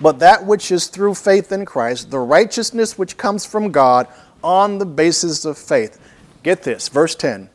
but 0.00 0.18
that 0.20 0.44
which 0.44 0.70
is 0.70 0.86
through 0.86 1.14
faith 1.14 1.52
in 1.52 1.64
Christ, 1.64 2.10
the 2.10 2.18
righteousness 2.18 2.96
which 2.96 3.16
comes 3.16 3.44
from 3.44 3.72
God 3.72 4.06
on 4.42 4.78
the 4.78 4.86
basis 4.86 5.44
of 5.44 5.58
faith. 5.58 6.00
Get 6.42 6.62
this, 6.62 6.88
verse 6.88 7.14
10. 7.14 7.50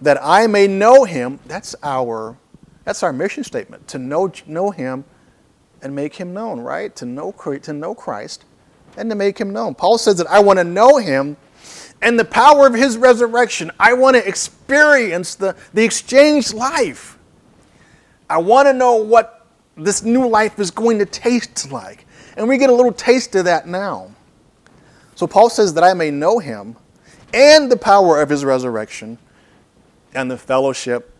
That 0.00 0.18
I 0.22 0.46
may 0.46 0.66
know 0.66 1.04
him, 1.04 1.40
that's 1.46 1.74
our 1.82 2.36
that's 2.84 3.02
our 3.02 3.14
mission 3.14 3.44
statement, 3.44 3.88
to 3.88 3.98
know, 3.98 4.30
know 4.46 4.70
him 4.70 5.04
and 5.80 5.94
make 5.94 6.14
him 6.16 6.34
known, 6.34 6.60
right? 6.60 6.94
To 6.96 7.06
know, 7.06 7.32
to 7.32 7.72
know 7.72 7.94
Christ 7.94 8.44
and 8.98 9.08
to 9.08 9.16
make 9.16 9.38
him 9.38 9.54
known. 9.54 9.74
Paul 9.74 9.96
says 9.96 10.18
that 10.18 10.26
I 10.26 10.40
want 10.40 10.58
to 10.58 10.64
know 10.64 10.98
him 10.98 11.38
and 12.04 12.18
the 12.18 12.24
power 12.24 12.66
of 12.66 12.74
his 12.74 12.98
resurrection. 12.98 13.70
I 13.80 13.94
want 13.94 14.14
to 14.14 14.28
experience 14.28 15.34
the, 15.34 15.56
the 15.72 15.82
exchanged 15.82 16.52
life. 16.52 17.18
I 18.28 18.38
want 18.38 18.68
to 18.68 18.74
know 18.74 18.96
what 18.96 19.46
this 19.74 20.02
new 20.02 20.28
life 20.28 20.58
is 20.58 20.70
going 20.70 20.98
to 20.98 21.06
taste 21.06 21.72
like. 21.72 22.06
And 22.36 22.46
we 22.46 22.58
get 22.58 22.68
a 22.68 22.74
little 22.74 22.92
taste 22.92 23.34
of 23.36 23.46
that 23.46 23.66
now. 23.66 24.10
So 25.14 25.26
Paul 25.26 25.48
says 25.48 25.72
that 25.74 25.84
I 25.84 25.94
may 25.94 26.10
know 26.10 26.38
him 26.38 26.76
and 27.32 27.72
the 27.72 27.76
power 27.76 28.20
of 28.20 28.28
his 28.28 28.44
resurrection 28.44 29.18
and 30.14 30.30
the 30.30 30.38
fellowship 30.38 31.10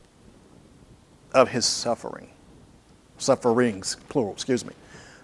of 1.32 1.48
his 1.48 1.64
suffering. 1.64 2.28
Sufferings, 3.16 3.96
plural, 4.10 4.32
excuse 4.32 4.66
me. 4.66 4.74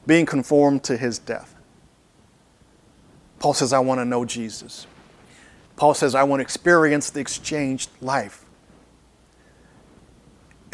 Being 0.06 0.24
conformed 0.24 0.84
to 0.84 0.96
his 0.96 1.18
death. 1.18 1.54
Paul 3.38 3.52
says, 3.52 3.74
I 3.74 3.80
want 3.80 4.00
to 4.00 4.04
know 4.06 4.24
Jesus. 4.24 4.86
Paul 5.80 5.94
says, 5.94 6.14
I 6.14 6.24
want 6.24 6.40
to 6.40 6.42
experience 6.42 7.08
the 7.08 7.20
exchanged 7.20 7.88
life. 8.02 8.44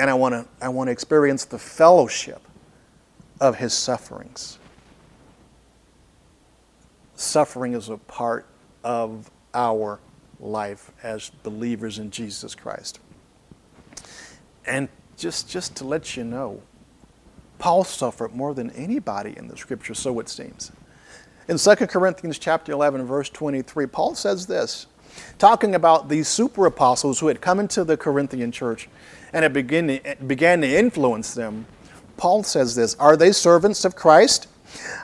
And 0.00 0.10
I 0.10 0.14
want 0.14 0.32
to, 0.32 0.48
I 0.60 0.68
want 0.68 0.88
to 0.88 0.92
experience 0.92 1.44
the 1.44 1.60
fellowship 1.60 2.42
of 3.40 3.54
his 3.54 3.72
sufferings. 3.72 4.58
Suffering 7.14 7.74
is 7.74 7.88
a 7.88 7.98
part 7.98 8.46
of 8.82 9.30
our 9.54 10.00
life 10.40 10.90
as 11.04 11.30
believers 11.44 12.00
in 12.00 12.10
Jesus 12.10 12.56
Christ. 12.56 12.98
And 14.66 14.88
just, 15.16 15.48
just 15.48 15.76
to 15.76 15.84
let 15.84 16.16
you 16.16 16.24
know, 16.24 16.62
Paul 17.60 17.84
suffered 17.84 18.34
more 18.34 18.54
than 18.54 18.70
anybody 18.70 19.34
in 19.36 19.46
the 19.46 19.56
scripture, 19.56 19.94
so 19.94 20.18
it 20.18 20.28
seems. 20.28 20.72
In 21.46 21.58
2 21.58 21.76
Corinthians 21.86 22.40
chapter 22.40 22.72
11, 22.72 23.04
verse 23.04 23.30
23, 23.30 23.86
Paul 23.86 24.16
says 24.16 24.48
this, 24.48 24.88
talking 25.38 25.74
about 25.74 26.08
these 26.08 26.28
super 26.28 26.66
apostles 26.66 27.20
who 27.20 27.28
had 27.28 27.40
come 27.40 27.60
into 27.60 27.84
the 27.84 27.96
Corinthian 27.96 28.52
church 28.52 28.88
and 29.32 29.42
had 29.42 29.52
begin, 29.52 30.00
began 30.26 30.60
to 30.60 30.78
influence 30.78 31.34
them 31.34 31.66
Paul 32.16 32.42
says 32.42 32.74
this 32.74 32.94
Are 32.96 33.16
they 33.16 33.32
servants 33.32 33.84
of 33.84 33.96
Christ? 33.96 34.48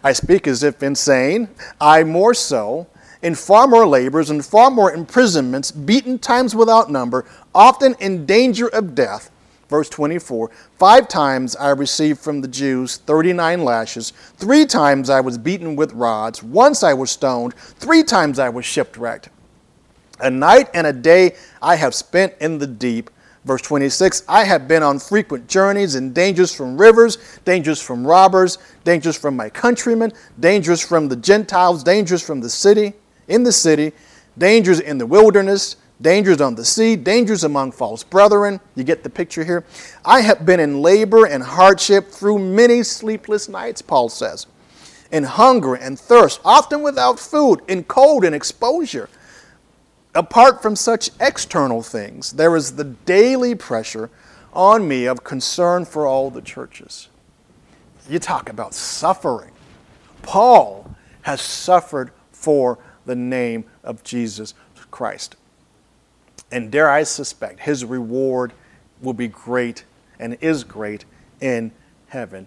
I 0.03 0.13
speak 0.13 0.47
as 0.47 0.63
if 0.63 0.83
insane. 0.83 1.49
I 1.81 2.05
more 2.05 2.35
so, 2.35 2.87
in 3.23 3.35
far 3.35 3.67
more 3.67 3.87
labors 3.87 4.31
and 4.31 4.45
far 4.45 4.71
more 4.71 4.93
imprisonments, 4.93 5.71
beaten 5.71 6.19
times 6.19 6.55
without 6.55 6.91
number, 6.91 7.25
often 7.55 7.95
in 8.01 8.27
danger 8.27 8.69
of 8.69 8.95
death. 8.95 9.31
Verse 9.69 9.89
24 9.89 10.51
Five 10.79 11.09
times 11.09 11.57
I 11.57 11.71
received 11.71 12.21
from 12.21 12.41
the 12.41 12.49
Jews 12.49 12.99
39 12.99 13.65
lashes. 13.65 14.13
Three 14.37 14.67
times 14.67 15.09
I 15.09 15.21
was 15.21 15.39
beaten 15.39 15.77
with 15.77 15.93
rods. 15.93 16.43
Once 16.43 16.83
I 16.83 16.95
was 16.95 17.11
stoned. 17.11 17.55
Three 17.55 18.03
times 18.03 18.39
I 18.39 18.49
was 18.49 18.65
shipwrecked. 18.65 19.29
A 20.23 20.31
night 20.31 20.71
and 20.73 20.87
a 20.87 20.93
day 20.93 21.35
I 21.61 21.77
have 21.77 21.95
spent 21.95 22.35
in 22.41 22.59
the 22.59 22.67
deep 22.67 23.11
Verse 23.45 23.63
26 23.63 24.23
I 24.29 24.45
have 24.45 24.69
been 24.69 24.83
on 24.83 24.99
frequent 24.99 25.49
journeys 25.49 25.97
and 25.97 26.15
dangers 26.15 26.55
from 26.55 26.81
rivers, 26.81 27.19
dangers 27.45 27.81
from 27.81 28.07
robbers, 28.07 28.59
dangers 28.85 29.17
from 29.17 29.35
my 29.35 29.49
countrymen, 29.51 30.13
dangers 30.39 30.81
from 30.81 31.09
the 31.09 31.17
Gentiles, 31.17 31.83
dangers 31.83 32.23
from 32.23 32.41
the 32.41 32.49
city, 32.49 32.93
in 33.29 33.43
the 33.43 33.53
city, 33.53 33.93
dangers 34.39 34.79
in 34.79 34.97
the 34.99 35.07
wilderness, 35.07 35.77
dangers 36.01 36.41
on 36.41 36.55
the 36.55 36.65
sea, 36.65 36.95
dangers 36.95 37.43
among 37.43 37.73
false 37.73 38.05
brethren. 38.05 38.61
You 38.77 38.85
get 38.85 39.03
the 39.03 39.11
picture 39.11 39.43
here. 39.43 39.65
I 40.05 40.21
have 40.21 40.47
been 40.47 40.61
in 40.61 40.81
labor 40.81 41.27
and 41.27 41.43
hardship 41.43 42.11
through 42.11 42.39
many 42.39 42.85
sleepless 42.85 43.49
nights, 43.49 43.83
Paul 43.83 44.09
says, 44.09 44.47
in 45.11 45.25
hunger 45.25 45.75
and 45.75 45.99
thirst, 45.99 46.41
often 46.45 46.83
without 46.83 47.19
food, 47.19 47.63
in 47.67 47.83
cold 47.85 48.25
and 48.25 48.37
exposure 48.37 49.09
apart 50.15 50.63
from 50.63 50.77
such 50.77 51.11
external 51.21 51.83
things, 51.83 52.33
there 52.33 52.57
is 52.57 52.77
the 52.77 52.85
daily 52.85 53.55
pressure 53.55 54.11
on 54.53 54.87
me 54.87 55.07
of 55.07 55.25
concern 55.25 55.85
for 55.85 56.07
all 56.07 56.31
the 56.31 56.43
churches. 56.43 57.09
You 58.09 58.19
talk 58.19 58.49
about 58.49 58.75
suffering. 58.75 59.53
Paul 60.23 60.95
has 61.23 61.41
suffered 61.41 62.11
for 62.31 62.79
the 63.07 63.15
name 63.15 63.65
of 63.83 64.03
Jesus 64.03 64.55
Christ. 64.91 65.37
And 66.51 66.71
dare 66.71 66.91
I 66.91 67.05
suspect 67.05 67.61
his 67.61 67.85
reward 67.85 68.53
will 69.01 69.15
be 69.15 69.29
great 69.29 69.85
and 70.19 70.37
is 70.41 70.65
great 70.65 71.05
in 71.41 71.73
heaven. 72.09 72.47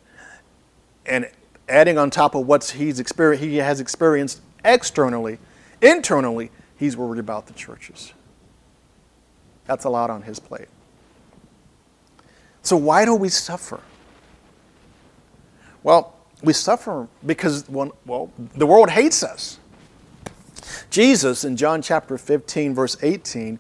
And 1.06 1.30
adding 1.68 1.98
on 1.98 2.12
top 2.12 2.36
of 2.36 2.46
what 2.46 2.64
he's 2.66 3.00
experienced, 3.00 3.44
he 3.44 3.58
has 3.58 3.80
experienced 3.80 4.42
externally, 4.64 5.40
internally, 5.82 6.52
He's 6.78 6.98
worried 6.98 7.20
about 7.20 7.48
the 7.48 7.54
churches. 7.54 8.14
That's 9.66 9.86
a 9.86 9.90
lot 9.90 10.10
on 10.10 10.24
his 10.24 10.40
plate. 10.40 10.68
So, 12.62 12.78
why 12.78 13.06
do 13.06 13.16
we 13.16 13.30
suffer? 13.30 13.80
Well, 15.84 16.16
we 16.42 16.54
suffer 16.54 17.08
because, 17.26 17.70
well, 17.70 18.32
the 18.56 18.66
world 18.66 18.90
hates 18.90 19.24
us. 19.24 19.60
Jesus, 20.90 21.44
in 21.44 21.58
John 21.58 21.82
chapter 21.82 22.18
15, 22.18 22.74
verse 22.74 22.98
18, 23.02 23.60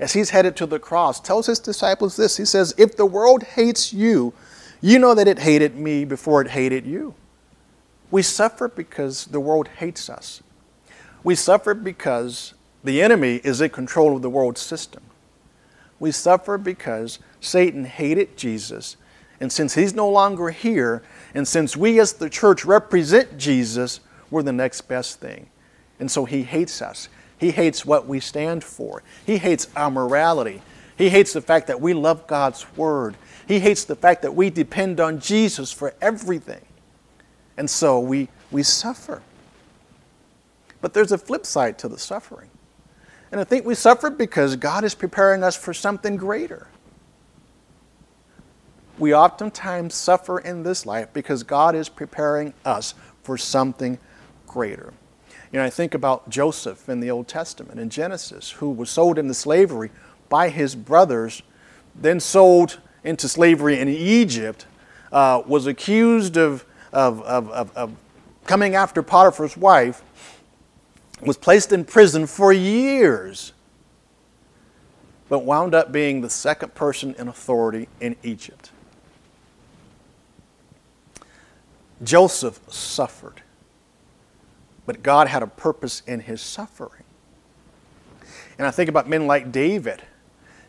as 0.00 0.12
he's 0.12 0.30
headed 0.30 0.56
to 0.56 0.66
the 0.66 0.78
cross, 0.78 1.20
tells 1.20 1.46
his 1.46 1.58
disciples 1.58 2.16
this 2.16 2.36
He 2.36 2.44
says, 2.44 2.74
If 2.78 2.96
the 2.96 3.06
world 3.06 3.42
hates 3.42 3.92
you, 3.92 4.32
you 4.80 4.98
know 4.98 5.14
that 5.14 5.28
it 5.28 5.38
hated 5.38 5.76
me 5.76 6.04
before 6.04 6.40
it 6.40 6.48
hated 6.48 6.86
you. 6.86 7.14
We 8.10 8.22
suffer 8.22 8.68
because 8.68 9.26
the 9.26 9.40
world 9.40 9.68
hates 9.68 10.08
us. 10.08 10.42
We 11.24 11.34
suffer 11.34 11.74
because 11.74 12.54
the 12.86 13.02
enemy 13.02 13.40
is 13.44 13.60
in 13.60 13.70
control 13.70 14.16
of 14.16 14.22
the 14.22 14.30
world 14.30 14.56
system. 14.58 15.02
We 15.98 16.12
suffer 16.12 16.58
because 16.58 17.18
Satan 17.40 17.84
hated 17.84 18.36
Jesus 18.36 18.96
And 19.40 19.52
since 19.52 19.74
he's 19.74 19.94
no 19.94 20.08
longer 20.08 20.50
here, 20.50 21.02
and 21.34 21.46
since 21.46 21.76
we 21.76 22.00
as 22.00 22.14
the 22.14 22.30
church 22.30 22.64
represent 22.64 23.36
Jesus, 23.36 24.00
we're 24.30 24.42
the 24.42 24.52
next 24.52 24.82
best 24.82 25.20
thing. 25.20 25.48
And 26.00 26.10
so 26.10 26.24
he 26.24 26.42
hates 26.42 26.80
us. 26.80 27.08
He 27.38 27.50
hates 27.50 27.84
what 27.84 28.06
we 28.06 28.20
stand 28.20 28.64
for. 28.64 29.02
He 29.26 29.38
hates 29.38 29.68
our 29.76 29.90
morality. 29.90 30.62
He 30.96 31.10
hates 31.10 31.34
the 31.34 31.42
fact 31.42 31.66
that 31.66 31.80
we 31.80 31.92
love 31.92 32.26
God's 32.26 32.66
word. 32.76 33.16
He 33.46 33.60
hates 33.60 33.84
the 33.84 33.96
fact 33.96 34.22
that 34.22 34.34
we 34.34 34.48
depend 34.48 35.00
on 35.00 35.20
Jesus 35.20 35.70
for 35.70 35.94
everything. 36.00 36.64
And 37.58 37.68
so 37.68 38.00
we, 38.00 38.28
we 38.50 38.62
suffer. 38.62 39.22
But 40.80 40.94
there's 40.94 41.12
a 41.12 41.18
flip 41.18 41.44
side 41.44 41.78
to 41.80 41.88
the 41.88 41.98
suffering. 41.98 42.48
And 43.32 43.40
I 43.40 43.44
think 43.44 43.66
we 43.66 43.74
suffer 43.74 44.10
because 44.10 44.56
God 44.56 44.84
is 44.84 44.94
preparing 44.94 45.42
us 45.42 45.56
for 45.56 45.74
something 45.74 46.16
greater. 46.16 46.68
We 48.98 49.14
oftentimes 49.14 49.94
suffer 49.94 50.38
in 50.38 50.62
this 50.62 50.86
life 50.86 51.08
because 51.12 51.42
God 51.42 51.74
is 51.74 51.88
preparing 51.88 52.54
us 52.64 52.94
for 53.22 53.36
something 53.36 53.98
greater. 54.46 54.92
You 55.52 55.58
know, 55.58 55.64
I 55.64 55.70
think 55.70 55.94
about 55.94 56.28
Joseph 56.28 56.88
in 56.88 57.00
the 57.00 57.10
Old 57.10 57.28
Testament, 57.28 57.78
in 57.78 57.90
Genesis, 57.90 58.52
who 58.52 58.70
was 58.70 58.90
sold 58.90 59.18
into 59.18 59.34
slavery 59.34 59.90
by 60.28 60.48
his 60.48 60.74
brothers, 60.74 61.42
then 61.94 62.20
sold 62.20 62.80
into 63.04 63.28
slavery 63.28 63.78
in 63.78 63.88
Egypt, 63.88 64.66
uh, 65.12 65.42
was 65.46 65.66
accused 65.66 66.36
of, 66.36 66.64
of, 66.92 67.22
of, 67.22 67.50
of, 67.50 67.76
of 67.76 67.92
coming 68.46 68.74
after 68.74 69.02
Potiphar's 69.02 69.56
wife, 69.56 70.02
was 71.20 71.36
placed 71.36 71.72
in 71.72 71.84
prison 71.84 72.26
for 72.26 72.52
years, 72.52 73.52
but 75.28 75.40
wound 75.40 75.74
up 75.74 75.92
being 75.92 76.20
the 76.20 76.30
second 76.30 76.74
person 76.74 77.14
in 77.18 77.28
authority 77.28 77.88
in 78.00 78.16
Egypt. 78.22 78.70
Joseph 82.02 82.60
suffered, 82.68 83.42
but 84.84 85.02
God 85.02 85.28
had 85.28 85.42
a 85.42 85.46
purpose 85.46 86.02
in 86.06 86.20
his 86.20 86.42
suffering. 86.42 87.02
And 88.58 88.66
I 88.66 88.70
think 88.70 88.88
about 88.88 89.08
men 89.08 89.26
like 89.26 89.50
David. 89.50 90.02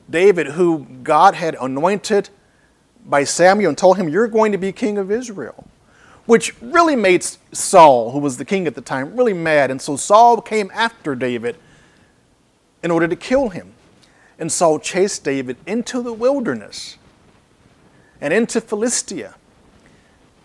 David, 0.10 0.48
who 0.48 0.86
God 1.04 1.36
had 1.36 1.56
anointed 1.60 2.30
by 3.06 3.26
Samuel 3.26 3.70
and 3.70 3.78
told 3.78 3.98
him, 3.98 4.08
You're 4.08 4.28
going 4.28 4.54
to 4.54 4.58
be 4.58 4.72
king 4.72 4.98
of 4.98 5.12
Israel 5.12 5.67
which 6.28 6.54
really 6.62 6.96
made 6.96 7.26
Saul, 7.54 8.12
who 8.12 8.20
was 8.20 8.38
the 8.38 8.46
king 8.46 8.68
at 8.68 8.76
the 8.76 8.82
time, 8.82 9.16
really 9.16 9.34
mad. 9.34 9.72
And 9.72 9.82
so 9.82 9.96
Saul 9.96 10.42
came 10.42 10.70
after 10.74 11.16
David 11.16 11.56
in 12.84 12.92
order 12.92 13.08
to 13.08 13.16
kill 13.16 13.50
him. 13.50 13.74
And 14.38 14.52
Saul 14.52 14.78
chased 14.78 15.24
David 15.24 15.58
into 15.66 16.04
the 16.04 16.14
wilderness 16.14 16.98
and 18.22 18.34
into 18.34 18.62
Philistia 18.62 19.36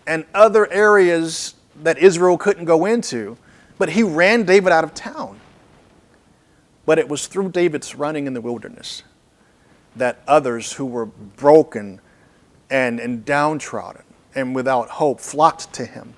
and 0.07 0.25
other 0.33 0.71
areas 0.71 1.53
that 1.83 1.97
Israel 1.97 2.37
couldn't 2.37 2.65
go 2.65 2.85
into. 2.85 3.37
But 3.77 3.89
he 3.89 4.03
ran 4.03 4.43
David 4.43 4.71
out 4.71 4.85
of 4.85 4.93
town. 4.93 5.39
But 6.85 6.97
it 6.97 7.09
was 7.09 7.27
through 7.27 7.49
David's 7.49 7.93
running 7.93 8.25
in 8.25 8.33
the 8.33 8.41
wilderness 8.41 9.03
that 9.97 10.21
others 10.27 10.73
who 10.73 10.85
were 10.85 11.05
broken 11.05 11.99
and, 12.69 12.99
and 12.99 13.25
downtrodden 13.25 14.03
and 14.35 14.55
without 14.55 14.89
hope 14.89 15.19
flocked 15.19 15.73
to 15.73 15.85
him. 15.85 16.13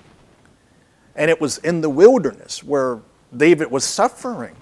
And 1.16 1.30
it 1.30 1.40
was 1.40 1.58
in 1.60 1.82
the 1.82 1.90
wilderness 1.90 2.64
where 2.64 3.00
David 3.36 3.72
was 3.72 3.84
suffering 3.84 4.56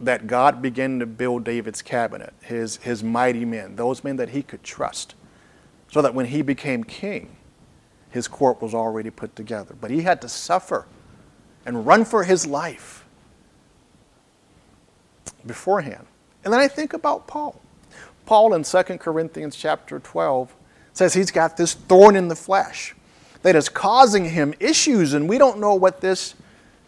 that 0.00 0.26
God 0.26 0.60
began 0.60 0.98
to 0.98 1.06
build 1.06 1.44
David's 1.44 1.82
cabinet, 1.82 2.34
his, 2.42 2.76
his 2.78 3.02
mighty 3.02 3.44
men, 3.44 3.76
those 3.76 4.04
men 4.04 4.16
that 4.16 4.30
he 4.30 4.42
could 4.42 4.62
trust, 4.62 5.14
so 5.90 6.02
that 6.02 6.14
when 6.14 6.26
he 6.26 6.42
became 6.42 6.84
king, 6.84 7.36
his 8.10 8.28
court 8.28 8.60
was 8.60 8.74
already 8.74 9.10
put 9.10 9.34
together. 9.34 9.74
But 9.80 9.90
he 9.90 10.02
had 10.02 10.20
to 10.22 10.28
suffer 10.28 10.86
and 11.64 11.86
run 11.86 12.04
for 12.04 12.24
his 12.24 12.46
life 12.46 13.04
beforehand. 15.46 16.06
And 16.44 16.52
then 16.52 16.60
I 16.60 16.68
think 16.68 16.92
about 16.92 17.26
Paul. 17.26 17.60
Paul 18.26 18.54
in 18.54 18.62
2 18.62 18.82
Corinthians 18.98 19.56
chapter 19.56 19.98
12 19.98 20.54
says 20.94 21.12
he's 21.12 21.30
got 21.30 21.56
this 21.56 21.74
thorn 21.74 22.16
in 22.16 22.28
the 22.28 22.36
flesh 22.36 22.94
that 23.42 23.54
is 23.54 23.68
causing 23.68 24.30
him 24.30 24.54
issues, 24.58 25.12
and 25.12 25.28
we 25.28 25.36
don't 25.36 25.58
know 25.58 25.74
what 25.74 26.00
this 26.00 26.34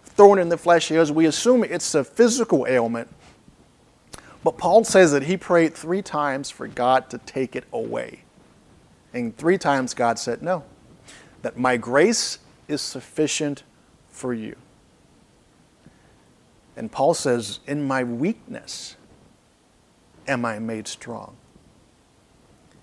thorn 0.05 0.39
in 0.39 0.49
the 0.49 0.57
flesh 0.57 0.91
is. 0.91 1.13
We 1.13 1.27
assume 1.27 1.63
it's 1.63 1.95
a 1.95 2.03
physical 2.03 2.67
ailment. 2.67 3.09
But 4.43 4.57
Paul 4.57 4.85
says 4.85 5.13
that 5.13 5.25
he 5.25 5.37
prayed 5.37 5.75
three 5.75 6.03
times 6.03 6.51
for 6.51 6.67
God 6.67 7.11
to 7.11 7.19
take 7.19 7.55
it 7.57 7.65
away. 7.73 8.21
And 9.13 9.37
three 9.37 9.59
times 9.59 9.93
God 9.93 10.19
said, 10.19 10.41
No, 10.41 10.65
that 11.43 11.59
my 11.59 11.77
grace 11.77 12.39
is 12.69 12.81
sufficient 12.81 13.65
for 14.09 14.33
you. 14.33 14.57
And 16.77 16.93
Paul 16.93 17.13
says, 17.15 17.61
In 17.67 17.87
my 17.87 18.05
weakness 18.05 18.97
am 20.29 20.45
I 20.45 20.59
made 20.59 20.87
strong. 20.87 21.37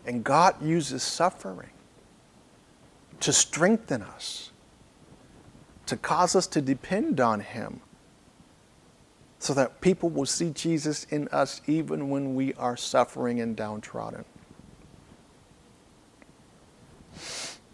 And 0.06 0.24
God 0.24 0.62
uses 0.62 1.02
suffering 1.04 1.70
to 3.20 3.32
strengthen 3.32 4.02
us, 4.02 4.52
to 5.86 5.96
cause 5.96 6.36
us 6.36 6.46
to 6.48 6.62
depend 6.62 7.20
on 7.20 7.40
Him, 7.40 7.80
so 9.40 9.54
that 9.54 9.82
people 9.82 10.10
will 10.10 10.26
see 10.26 10.50
Jesus 10.50 11.06
in 11.06 11.28
us 11.30 11.62
even 11.68 12.10
when 12.10 12.36
we 12.36 12.54
are 12.56 12.76
suffering 12.78 13.40
and 13.40 13.56
downtrodden. 13.56 14.26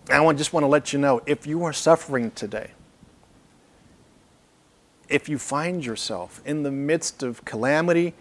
I 0.09 0.33
just 0.33 0.53
want 0.53 0.63
to 0.63 0.67
let 0.67 0.93
you 0.93 0.99
know 0.99 1.21
if 1.25 1.47
you 1.47 1.63
are 1.63 1.73
suffering 1.73 2.31
today, 2.31 2.71
if 5.07 5.29
you 5.29 5.37
find 5.37 5.83
yourself 5.83 6.41
in 6.45 6.63
the 6.63 6.71
midst 6.71 7.23
of 7.23 7.43
calamity, 7.45 8.13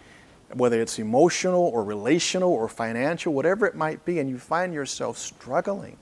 whether 0.55 0.81
it's 0.81 0.99
emotional 0.99 1.63
or 1.63 1.85
relational 1.85 2.51
or 2.51 2.69
financial, 2.69 3.33
whatever 3.33 3.67
it 3.67 3.75
might 3.75 4.05
be, 4.05 4.19
and 4.19 4.31
you 4.31 4.39
find 4.39 4.73
yourself 4.73 5.19
struggling 5.19 5.97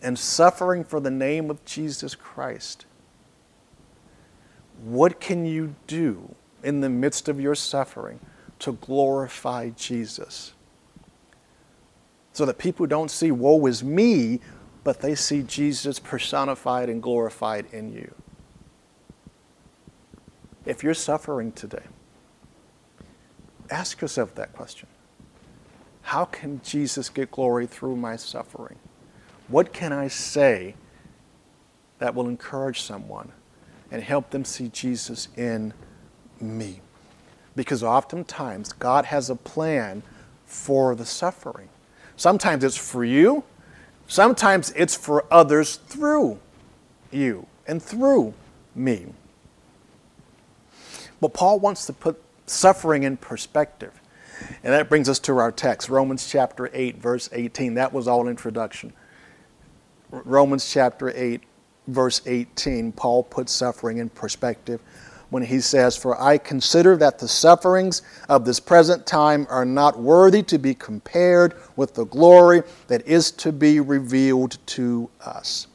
and 0.00 0.18
suffering 0.18 0.84
for 0.84 1.00
the 1.00 1.10
name 1.10 1.50
of 1.50 1.64
Jesus 1.64 2.14
Christ, 2.14 2.86
what 4.82 5.20
can 5.20 5.44
you 5.44 5.74
do 5.86 6.34
in 6.62 6.80
the 6.80 6.88
midst 6.88 7.28
of 7.28 7.40
your 7.40 7.54
suffering 7.54 8.20
to 8.60 8.72
glorify 8.72 9.70
Jesus? 9.70 10.54
So 12.32 12.46
that 12.46 12.58
people 12.58 12.86
don't 12.86 13.10
see, 13.10 13.30
woe 13.30 13.66
is 13.66 13.84
me, 13.84 14.40
but 14.84 15.00
they 15.00 15.14
see 15.14 15.42
Jesus 15.42 15.98
personified 15.98 16.88
and 16.88 17.02
glorified 17.02 17.66
in 17.72 17.92
you. 17.92 18.12
If 20.64 20.82
you're 20.82 20.94
suffering 20.94 21.52
today, 21.52 21.82
ask 23.72 24.00
yourself 24.00 24.34
that 24.34 24.52
question. 24.52 24.88
How 26.02 26.24
can 26.26 26.60
Jesus 26.62 27.08
get 27.08 27.30
glory 27.30 27.66
through 27.66 27.96
my 27.96 28.16
suffering? 28.16 28.78
What 29.48 29.72
can 29.72 29.92
I 29.92 30.08
say 30.08 30.74
that 31.98 32.14
will 32.14 32.28
encourage 32.28 32.82
someone 32.82 33.32
and 33.90 34.02
help 34.02 34.30
them 34.30 34.44
see 34.44 34.68
Jesus 34.68 35.28
in 35.36 35.72
me? 36.40 36.80
Because 37.56 37.82
oftentimes 37.82 38.72
God 38.72 39.06
has 39.06 39.30
a 39.30 39.36
plan 39.36 40.02
for 40.46 40.94
the 40.94 41.06
suffering. 41.06 41.68
Sometimes 42.16 42.64
it's 42.64 42.76
for 42.76 43.04
you, 43.04 43.44
sometimes 44.06 44.70
it's 44.72 44.94
for 44.94 45.24
others 45.30 45.76
through 45.76 46.38
you 47.10 47.46
and 47.66 47.82
through 47.82 48.34
me. 48.74 49.06
But 51.20 51.32
Paul 51.32 51.60
wants 51.60 51.86
to 51.86 51.92
put 51.92 52.20
suffering 52.52 53.02
in 53.02 53.16
perspective. 53.16 54.00
And 54.62 54.72
that 54.72 54.88
brings 54.88 55.08
us 55.08 55.18
to 55.20 55.38
our 55.38 55.52
text, 55.52 55.88
Romans 55.88 56.28
chapter 56.28 56.70
8, 56.72 56.96
verse 56.98 57.28
18. 57.32 57.74
That 57.74 57.92
was 57.92 58.08
all 58.08 58.28
introduction. 58.28 58.92
Romans 60.10 60.70
chapter 60.70 61.12
8, 61.14 61.42
verse 61.86 62.20
18, 62.26 62.92
Paul 62.92 63.22
puts 63.22 63.52
suffering 63.52 63.98
in 63.98 64.08
perspective 64.10 64.80
when 65.30 65.42
he 65.42 65.60
says, 65.60 65.96
For 65.96 66.20
I 66.20 66.36
consider 66.36 66.94
that 66.98 67.18
the 67.18 67.26
sufferings 67.26 68.02
of 68.28 68.44
this 68.44 68.60
present 68.60 69.06
time 69.06 69.46
are 69.48 69.64
not 69.64 69.98
worthy 69.98 70.42
to 70.44 70.58
be 70.58 70.74
compared 70.74 71.54
with 71.74 71.94
the 71.94 72.04
glory 72.04 72.62
that 72.88 73.06
is 73.06 73.30
to 73.32 73.50
be 73.50 73.80
revealed 73.80 74.58
to 74.66 75.08
us. 75.24 75.68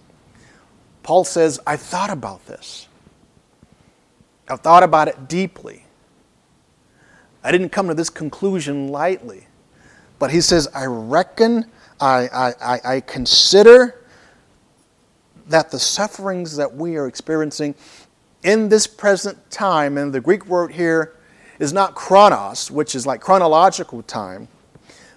Paul 1.02 1.24
says, 1.24 1.60
I 1.66 1.76
thought 1.76 2.12
about 2.12 2.46
this. 2.46 2.88
I've 4.48 4.62
thought 4.62 4.84
about 4.84 5.08
it 5.08 5.28
deeply. 5.28 5.87
I 7.48 7.52
didn't 7.52 7.70
come 7.70 7.88
to 7.88 7.94
this 7.94 8.10
conclusion 8.10 8.90
lightly. 8.90 9.48
But 10.20 10.32
he 10.32 10.42
says, 10.42 10.68
I 10.76 10.86
reckon, 10.86 11.64
I, 11.98 12.28
I, 12.62 12.80
I 12.84 13.00
consider 13.00 14.04
that 15.48 15.72
the 15.72 15.80
sufferings 15.80 16.58
that 16.58 16.76
we 16.76 16.98
are 16.98 17.08
experiencing 17.08 17.74
in 18.44 18.68
this 18.68 18.86
present 18.86 19.50
time, 19.50 19.98
and 19.98 20.12
the 20.12 20.20
Greek 20.20 20.46
word 20.48 20.74
here 20.74 21.16
is 21.58 21.72
not 21.72 21.96
chronos, 21.96 22.70
which 22.70 22.96
is 22.96 23.08
like 23.08 23.22
chronological 23.22 24.04
time, 24.04 24.50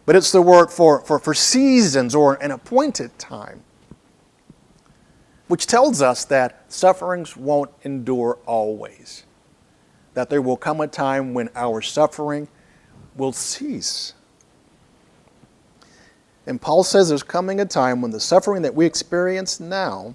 but 0.06 0.14
it's 0.14 0.30
the 0.30 0.40
word 0.40 0.70
for, 0.70 1.00
for, 1.00 1.18
for 1.18 1.34
seasons 1.34 2.14
or 2.14 2.34
an 2.34 2.52
appointed 2.52 3.18
time, 3.18 3.60
which 5.48 5.66
tells 5.66 6.00
us 6.00 6.24
that 6.26 6.64
sufferings 6.68 7.36
won't 7.36 7.72
endure 7.82 8.38
always, 8.46 9.24
that 10.14 10.30
there 10.30 10.42
will 10.42 10.56
come 10.56 10.80
a 10.80 10.86
time 10.86 11.34
when 11.34 11.48
our 11.54 11.80
suffering 11.80 12.48
will 13.16 13.32
cease. 13.32 14.14
And 16.46 16.60
Paul 16.60 16.82
says 16.82 17.10
there's 17.10 17.22
coming 17.22 17.60
a 17.60 17.64
time 17.64 18.00
when 18.00 18.10
the 18.10 18.20
suffering 18.20 18.62
that 18.62 18.74
we 18.74 18.86
experience 18.86 19.60
now 19.60 20.14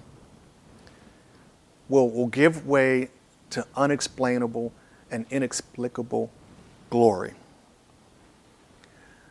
will, 1.88 2.10
will 2.10 2.26
give 2.26 2.66
way 2.66 3.08
to 3.50 3.66
unexplainable 3.76 4.72
and 5.10 5.24
inexplicable 5.30 6.30
glory. 6.90 7.34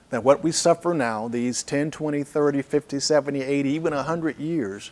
That 0.10 0.24
what 0.24 0.44
we 0.44 0.52
suffer 0.52 0.94
now, 0.94 1.28
these 1.28 1.64
10, 1.64 1.92
20, 1.92 2.24
30, 2.24 2.62
50, 2.62 3.00
70, 3.00 3.42
80, 3.42 3.70
even 3.70 3.94
100 3.94 4.40
years, 4.40 4.92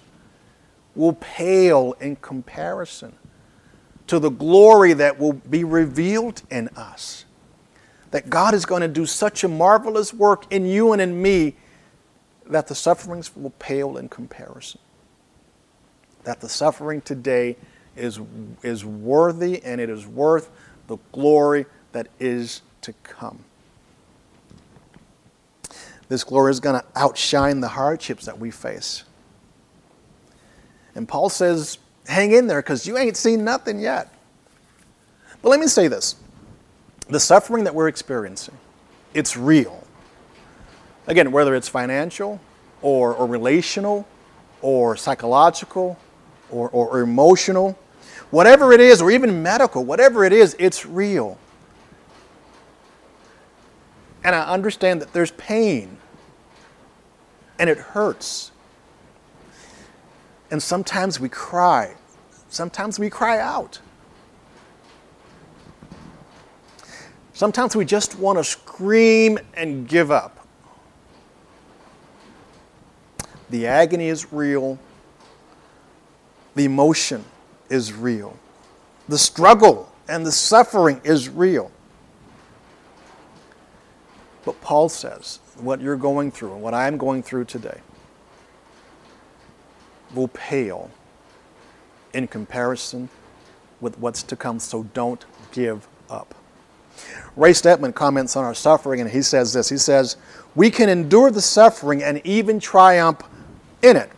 will 0.96 1.14
pale 1.14 1.96
in 2.00 2.18
comparison 2.18 3.16
to 4.08 4.20
the 4.20 4.30
glory 4.30 4.94
that 4.94 5.20
will 5.20 5.34
be 5.34 5.64
revealed 5.64 6.42
in 6.50 6.68
us. 6.70 7.26
That 8.12 8.30
God 8.30 8.54
is 8.54 8.66
going 8.66 8.82
to 8.82 8.88
do 8.88 9.06
such 9.06 9.44
a 9.44 9.48
marvelous 9.48 10.14
work 10.14 10.52
in 10.52 10.66
you 10.66 10.94
and 10.94 11.02
in 11.02 11.22
me 11.22 11.56
that 12.46 12.68
the 12.68 12.76
sufferings 12.76 13.36
will 13.36 13.52
pale 13.52 13.98
in 13.98 14.10
comparison. 14.10 14.80
That 16.24 16.42
the 16.42 16.50
suffering 16.50 17.02
today 17.02 17.58
is, 17.96 18.20
is 18.62 18.86
worthy 18.86 19.64
and 19.64 19.80
it 19.80 19.90
is 19.90 20.06
worth 20.06 20.50
the 20.88 20.98
glory 21.12 21.66
that 21.94 22.08
is 22.20 22.62
to 22.82 22.94
come. 23.04 23.46
This 26.10 26.24
glory 26.24 26.52
is 26.52 26.60
going 26.60 26.80
to 26.80 26.86
outshine 26.96 27.62
the 27.62 27.70
hardships 27.70 28.26
that 28.26 28.38
we 28.38 28.52
face. 28.52 29.04
And 30.96 31.08
Paul 31.08 31.30
says, 31.30 31.80
hang 32.08 32.32
in 32.32 32.48
there 32.48 32.62
because 32.62 32.86
you 32.86 32.98
ain't 32.98 33.18
seen 33.18 33.44
nothing 33.44 33.80
yet. 33.80 34.14
But 35.42 35.50
let 35.50 35.60
me 35.60 35.68
say 35.68 35.88
this 35.88 36.16
the 37.10 37.20
suffering 37.20 37.64
that 37.66 37.76
we're 37.76 37.88
experiencing, 37.88 38.58
it's 39.14 39.36
real. 39.38 39.84
Again, 41.08 41.32
whether 41.32 41.54
it's 41.54 41.68
financial 41.68 42.40
or, 42.82 43.14
or 43.14 43.28
relational 43.28 44.08
or 44.62 44.96
psychological 44.96 46.00
or, 46.50 46.70
or, 46.70 46.88
or 46.88 47.02
emotional, 47.02 47.78
whatever 48.32 48.72
it 48.72 48.80
is, 48.80 49.02
or 49.02 49.12
even 49.12 49.44
medical, 49.44 49.84
whatever 49.84 50.24
it 50.24 50.32
is, 50.32 50.56
it's 50.60 50.86
real. 50.86 51.38
And 54.24 54.34
I 54.34 54.44
understand 54.44 55.02
that 55.02 55.12
there's 55.12 55.32
pain 55.32 55.98
and 57.60 57.70
it 57.70 57.78
hurts. 57.78 58.52
And 60.54 60.62
sometimes 60.62 61.20
we 61.20 61.30
cry. 61.30 61.96
Sometimes 62.48 63.00
we 63.00 63.10
cry 63.10 63.40
out. 63.40 63.80
Sometimes 67.34 67.76
we 67.76 67.86
just 67.86 68.20
want 68.20 68.38
to 68.38 68.44
scream 68.44 69.40
and 69.56 69.88
give 69.88 70.12
up. 70.12 70.46
The 73.50 73.66
agony 73.66 74.10
is 74.10 74.32
real. 74.32 74.78
The 76.54 76.66
emotion 76.66 77.26
is 77.72 77.92
real. 77.92 78.38
The 79.10 79.18
struggle 79.18 79.92
and 80.08 80.24
the 80.24 80.32
suffering 80.32 81.02
is 81.04 81.30
real. 81.30 81.72
But 84.46 84.62
Paul 84.62 84.88
says 84.88 85.40
what 85.58 85.82
you're 85.82 85.98
going 85.98 86.30
through 86.30 86.54
and 86.54 86.62
what 86.62 86.76
I'm 86.76 87.00
going 87.00 87.24
through 87.24 87.46
today 87.46 87.80
will 90.14 90.30
pale 90.30 90.90
in 92.14 92.28
comparison 92.28 93.10
with 93.82 93.98
what's 94.00 94.24
to 94.24 94.36
come, 94.36 94.60
so 94.60 94.84
don't 94.94 95.26
give 95.52 95.88
up. 96.10 96.36
Ray 97.36 97.54
Stedman 97.54 97.94
comments 97.94 98.36
on 98.36 98.44
our 98.44 98.54
suffering 98.54 99.02
and 99.02 99.10
he 99.10 99.22
says 99.22 99.54
this 99.54 99.70
He 99.70 99.78
says, 99.78 100.18
We 100.56 100.70
can 100.70 100.90
endure 100.90 101.32
the 101.32 101.42
suffering 101.42 102.04
and 102.04 102.22
even 102.26 102.60
triumph 102.60 103.22
in 103.82 103.98
it 103.98 104.10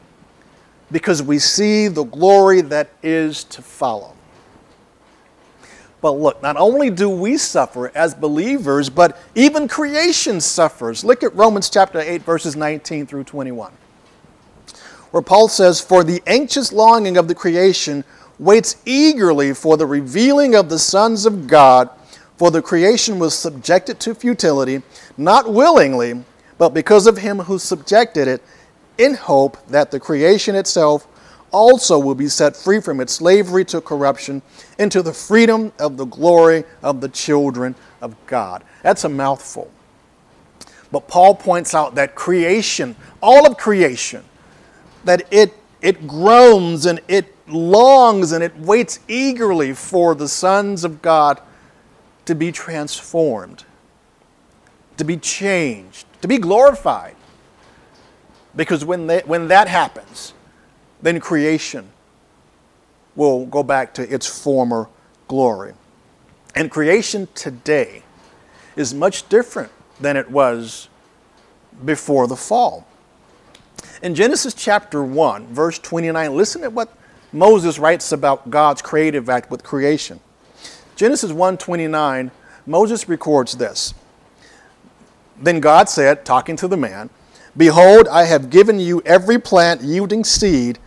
because 0.91 1.23
we 1.23 1.39
see 1.39 1.87
the 1.87 2.03
glory 2.03 2.61
that 2.61 2.89
is 3.01 3.43
to 3.45 3.61
follow. 3.61 4.13
But 6.01 6.11
look, 6.11 6.41
not 6.43 6.55
only 6.57 6.91
do 6.91 7.09
we 7.09 7.35
suffer 7.37 7.91
as 7.95 8.13
believers, 8.13 8.91
but 8.91 9.19
even 9.33 9.67
creation 9.67 10.39
suffers. 10.39 11.03
Look 11.03 11.23
at 11.23 11.33
Romans 11.35 11.67
chapter 11.69 11.99
8, 11.99 12.21
verses 12.21 12.55
19 12.55 13.07
through 13.07 13.23
21, 13.23 13.73
where 15.15 15.21
Paul 15.21 15.47
says, 15.47 15.79
For 15.79 16.03
the 16.03 16.21
anxious 16.27 16.73
longing 16.73 17.15
of 17.15 17.29
the 17.29 17.35
creation 17.35 18.03
waits 18.37 18.75
eagerly 18.83 19.53
for 19.53 19.77
the 19.77 19.85
revealing 19.85 20.55
of 20.55 20.67
the 20.67 20.77
sons 20.77 21.25
of 21.25 21.47
God. 21.47 21.89
For 22.35 22.51
the 22.51 22.61
creation 22.61 23.17
was 23.17 23.33
subjected 23.33 23.97
to 24.01 24.13
futility, 24.13 24.81
not 25.15 25.49
willingly, 25.49 26.21
but 26.57 26.73
because 26.73 27.07
of 27.07 27.19
him 27.19 27.39
who 27.39 27.57
subjected 27.59 28.27
it, 28.27 28.43
in 28.97 29.13
hope 29.13 29.57
that 29.67 29.89
the 29.89 30.01
creation 30.01 30.53
itself 30.53 31.07
also 31.49 31.97
will 31.97 32.13
be 32.13 32.27
set 32.27 32.53
free 32.53 32.81
from 32.81 32.99
its 32.99 33.13
slavery 33.13 33.63
to 33.63 33.79
corruption 33.79 34.41
into 34.79 35.01
the 35.01 35.13
freedom 35.13 35.71
of 35.79 35.95
the 35.95 36.03
glory 36.03 36.65
of 36.83 36.99
the 36.99 37.07
children 37.07 37.73
of 38.01 38.17
God. 38.27 38.65
That's 38.83 39.05
a 39.05 39.09
mouthful. 39.09 39.71
But 40.91 41.07
Paul 41.07 41.35
points 41.35 41.73
out 41.73 41.95
that 41.95 42.15
creation, 42.15 42.97
all 43.21 43.49
of 43.49 43.55
creation, 43.55 44.21
that 45.05 45.25
it, 45.31 45.53
it 45.81 46.07
groans 46.07 46.85
and 46.85 46.99
it 47.07 47.33
longs 47.47 48.31
and 48.31 48.43
it 48.43 48.57
waits 48.57 48.99
eagerly 49.07 49.73
for 49.73 50.15
the 50.15 50.27
sons 50.27 50.83
of 50.83 51.01
God 51.01 51.39
to 52.25 52.35
be 52.35 52.51
transformed, 52.51 53.63
to 54.97 55.03
be 55.03 55.17
changed, 55.17 56.05
to 56.21 56.27
be 56.27 56.37
glorified. 56.37 57.15
Because 58.55 58.83
when, 58.83 59.07
they, 59.07 59.21
when 59.25 59.47
that 59.49 59.67
happens, 59.67 60.33
then 61.01 61.19
creation 61.19 61.89
will 63.15 63.45
go 63.45 63.63
back 63.63 63.93
to 63.93 64.13
its 64.13 64.25
former 64.25 64.89
glory. 65.27 65.73
And 66.55 66.71
creation 66.71 67.27
today 67.35 68.03
is 68.75 68.93
much 68.93 69.27
different 69.29 69.71
than 69.99 70.17
it 70.17 70.31
was 70.31 70.89
before 71.83 72.27
the 72.27 72.35
fall. 72.35 72.87
In 74.01 74.13
Genesis 74.13 74.53
chapter 74.53 75.03
1, 75.03 75.47
verse 75.47 75.79
29, 75.79 76.35
listen 76.35 76.61
to 76.63 76.69
what 76.69 76.93
Moses 77.31 77.79
writes 77.79 78.11
about 78.11 78.49
God's 78.49 78.81
creative 78.81 79.29
act 79.29 79.49
with 79.49 79.63
creation. 79.63 80.19
Genesis 80.95 81.31
1:29, 81.31 82.31
Moses 82.65 83.07
records 83.07 83.55
this. 83.55 83.93
Then 85.41 85.59
God 85.59 85.89
said, 85.89 86.25
talking 86.25 86.55
to 86.57 86.67
the 86.67 86.77
man, 86.77 87.09
Behold, 87.57 88.07
I 88.09 88.25
have 88.25 88.49
given 88.49 88.79
you 88.79 89.01
every 89.05 89.39
plant 89.39 89.81
yielding 89.81 90.25
seed 90.25 90.77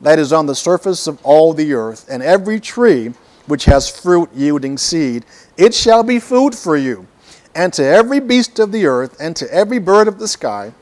that 0.00 0.18
is 0.18 0.32
on 0.32 0.46
the 0.46 0.54
surface 0.54 1.06
of 1.06 1.18
all 1.22 1.52
the 1.52 1.74
earth, 1.74 2.06
and 2.08 2.22
every 2.22 2.60
tree 2.60 3.12
which 3.46 3.66
has 3.66 3.90
fruit 3.90 4.30
yielding 4.34 4.78
seed. 4.78 5.24
It 5.58 5.74
shall 5.74 6.02
be 6.02 6.18
food 6.18 6.54
for 6.54 6.76
you, 6.76 7.06
and 7.54 7.72
to 7.74 7.84
every 7.84 8.20
beast 8.20 8.58
of 8.58 8.72
the 8.72 8.86
earth, 8.86 9.16
and 9.20 9.36
to 9.36 9.52
every 9.52 9.78
bird 9.78 10.08
of 10.08 10.18
the 10.18 10.28
sky, 10.28 10.72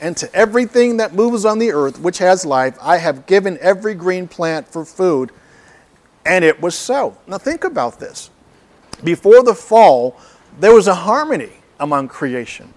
and 0.00 0.16
to 0.18 0.32
everything 0.34 0.98
that 0.98 1.14
moves 1.14 1.44
on 1.44 1.58
the 1.58 1.72
earth 1.72 1.98
which 2.00 2.18
has 2.18 2.46
life, 2.46 2.76
I 2.80 2.98
have 2.98 3.26
given 3.26 3.58
every 3.60 3.94
green 3.94 4.28
plant 4.28 4.68
for 4.68 4.84
food. 4.84 5.32
And 6.24 6.44
it 6.44 6.60
was 6.60 6.74
so. 6.74 7.16
Now 7.26 7.38
think 7.38 7.64
about 7.64 7.98
this. 7.98 8.30
Before 9.02 9.42
the 9.42 9.54
fall, 9.54 10.18
there 10.60 10.74
was 10.74 10.86
a 10.86 10.94
harmony 10.94 11.52
among 11.80 12.08
creation. 12.08 12.72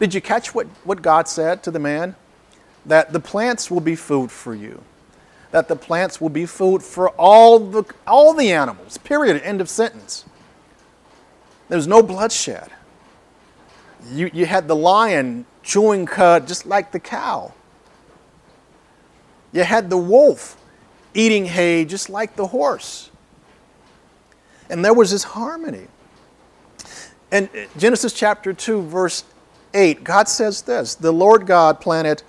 Did 0.00 0.14
you 0.14 0.20
catch 0.20 0.54
what, 0.54 0.66
what 0.84 1.02
God 1.02 1.28
said 1.28 1.62
to 1.64 1.70
the 1.70 1.78
man? 1.78 2.16
That 2.86 3.12
the 3.12 3.20
plants 3.20 3.70
will 3.70 3.80
be 3.80 3.96
food 3.96 4.30
for 4.30 4.54
you. 4.54 4.82
That 5.50 5.68
the 5.68 5.76
plants 5.76 6.20
will 6.20 6.30
be 6.30 6.46
food 6.46 6.82
for 6.82 7.10
all 7.10 7.58
the, 7.58 7.84
all 8.06 8.34
the 8.34 8.50
animals. 8.50 8.98
Period. 8.98 9.40
End 9.42 9.60
of 9.60 9.68
sentence. 9.68 10.24
There's 11.68 11.86
no 11.86 12.02
bloodshed. 12.02 12.70
You, 14.10 14.30
you 14.32 14.46
had 14.46 14.68
the 14.68 14.76
lion 14.76 15.46
chewing 15.64 16.06
cud 16.06 16.46
just 16.46 16.66
like 16.66 16.92
the 16.92 17.00
cow. 17.00 17.52
You 19.52 19.64
had 19.64 19.90
the 19.90 19.98
wolf 19.98 20.56
eating 21.14 21.46
hay 21.46 21.84
just 21.84 22.10
like 22.10 22.36
the 22.36 22.48
horse. 22.48 23.10
And 24.70 24.84
there 24.84 24.94
was 24.94 25.10
this 25.10 25.24
harmony. 25.24 25.88
And 27.30 27.48
Genesis 27.76 28.12
chapter 28.12 28.52
2, 28.52 28.82
verse 28.82 29.24
8, 29.72 30.04
God 30.04 30.28
says 30.28 30.62
this 30.62 30.94
The 30.94 31.12
Lord 31.12 31.46
God 31.46 31.80
planted 31.80 32.22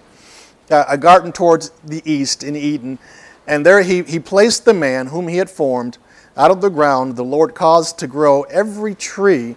uh, 0.71 0.85
a 0.87 0.97
garden 0.97 1.31
towards 1.31 1.69
the 1.83 2.01
east 2.05 2.43
in 2.43 2.55
Eden, 2.55 2.97
and 3.47 3.65
there 3.65 3.81
he, 3.81 4.03
he 4.03 4.19
placed 4.19 4.65
the 4.65 4.73
man 4.73 5.07
whom 5.07 5.27
he 5.27 5.37
had 5.37 5.49
formed 5.49 5.97
out 6.35 6.51
of 6.51 6.61
the 6.61 6.69
ground. 6.69 7.15
The 7.15 7.23
Lord 7.23 7.53
caused 7.53 7.99
to 7.99 8.07
grow 8.07 8.43
every 8.43 8.95
tree 8.95 9.55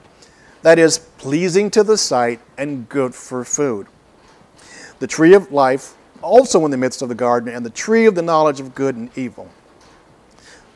that 0.63 0.79
is 0.79 0.99
pleasing 0.99 1.71
to 1.71 1.83
the 1.83 1.97
sight 1.97 2.41
and 2.57 2.89
good 2.89 3.15
for 3.15 3.45
food. 3.45 3.87
The 4.99 5.07
tree 5.07 5.35
of 5.35 5.53
life 5.53 5.95
also 6.23 6.65
in 6.65 6.71
the 6.71 6.77
midst 6.77 7.03
of 7.03 7.09
the 7.09 7.15
garden, 7.15 7.55
and 7.55 7.65
the 7.65 7.71
tree 7.71 8.07
of 8.07 8.15
the 8.15 8.23
knowledge 8.23 8.61
of 8.61 8.75
good 8.75 8.97
and 8.97 9.11
evil. 9.17 9.49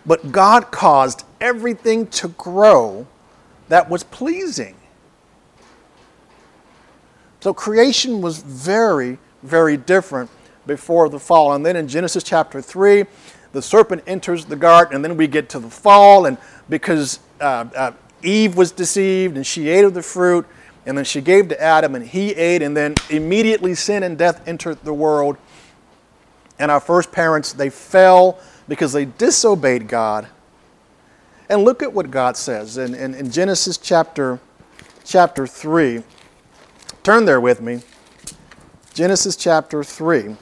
But 0.05 0.33
God 0.33 0.71
caused 0.71 1.25
everything 1.41 2.07
to 2.09 2.29
grow 2.29 3.07
that 3.69 3.89
was 3.89 4.03
pleasing. 4.05 4.77
So 7.41 7.53
creation 7.53 8.21
was 8.21 8.39
very, 8.39 9.19
very 9.43 9.77
different 9.77 10.31
before 10.67 11.09
the 11.09 11.19
fall. 11.19 11.53
And 11.53 11.65
then 11.67 11.77
in 11.77 11.89
Genesis 11.89 12.23
chapter 12.23 12.61
3, 12.61 13.05
the 13.53 13.63
serpent 13.63 14.03
enters 14.07 14.45
the 14.45 14.57
garden, 14.57 14.95
and 14.95 15.05
then 15.05 15.17
we 15.17 15.27
get 15.27 15.49
to 15.51 15.59
the 15.59 15.71
fall, 15.71 16.27
and 16.27 16.39
because 16.69 17.21
uh, 17.41 17.67
uh, 17.77 17.93
Eve 18.23 18.57
was 18.57 18.73
deceived 18.73 19.37
and 19.37 19.47
she 19.47 19.69
ate 19.69 19.85
of 19.85 19.95
the 19.95 20.03
fruit, 20.03 20.47
and 20.85 20.99
then 20.99 21.05
she 21.05 21.21
gave 21.21 21.49
to 21.49 21.63
Adam, 21.63 21.95
and 21.95 22.05
he 22.05 22.33
ate, 22.33 22.61
and 22.61 22.77
then 22.77 22.95
immediately 23.09 23.75
sin 23.75 24.03
and 24.03 24.19
death 24.19 24.47
entered 24.49 24.83
the 24.83 24.93
world. 24.93 25.37
And 26.59 26.71
our 26.71 26.81
first 26.81 27.13
parents, 27.13 27.53
they 27.53 27.71
fell 27.71 28.41
because 28.69 28.93
they 28.93 29.05
disobeyed 29.05 29.89
God. 29.89 30.27
And 31.49 31.65
look 31.65 31.83
at 31.83 31.93
what 31.93 32.11
God 32.11 32.37
says 32.37 32.79
in, 32.79 32.95
in, 32.95 33.15
in 33.15 33.31
Genesis 33.31 33.77
chapter, 33.77 34.41
chapter 35.05 35.47
3. 35.47 36.03
Turn 37.03 37.25
there 37.25 37.41
with 37.41 37.61
me. 37.61 37.83
Genesis 38.95 39.37
chapter 39.37 39.85
3. 39.85 40.37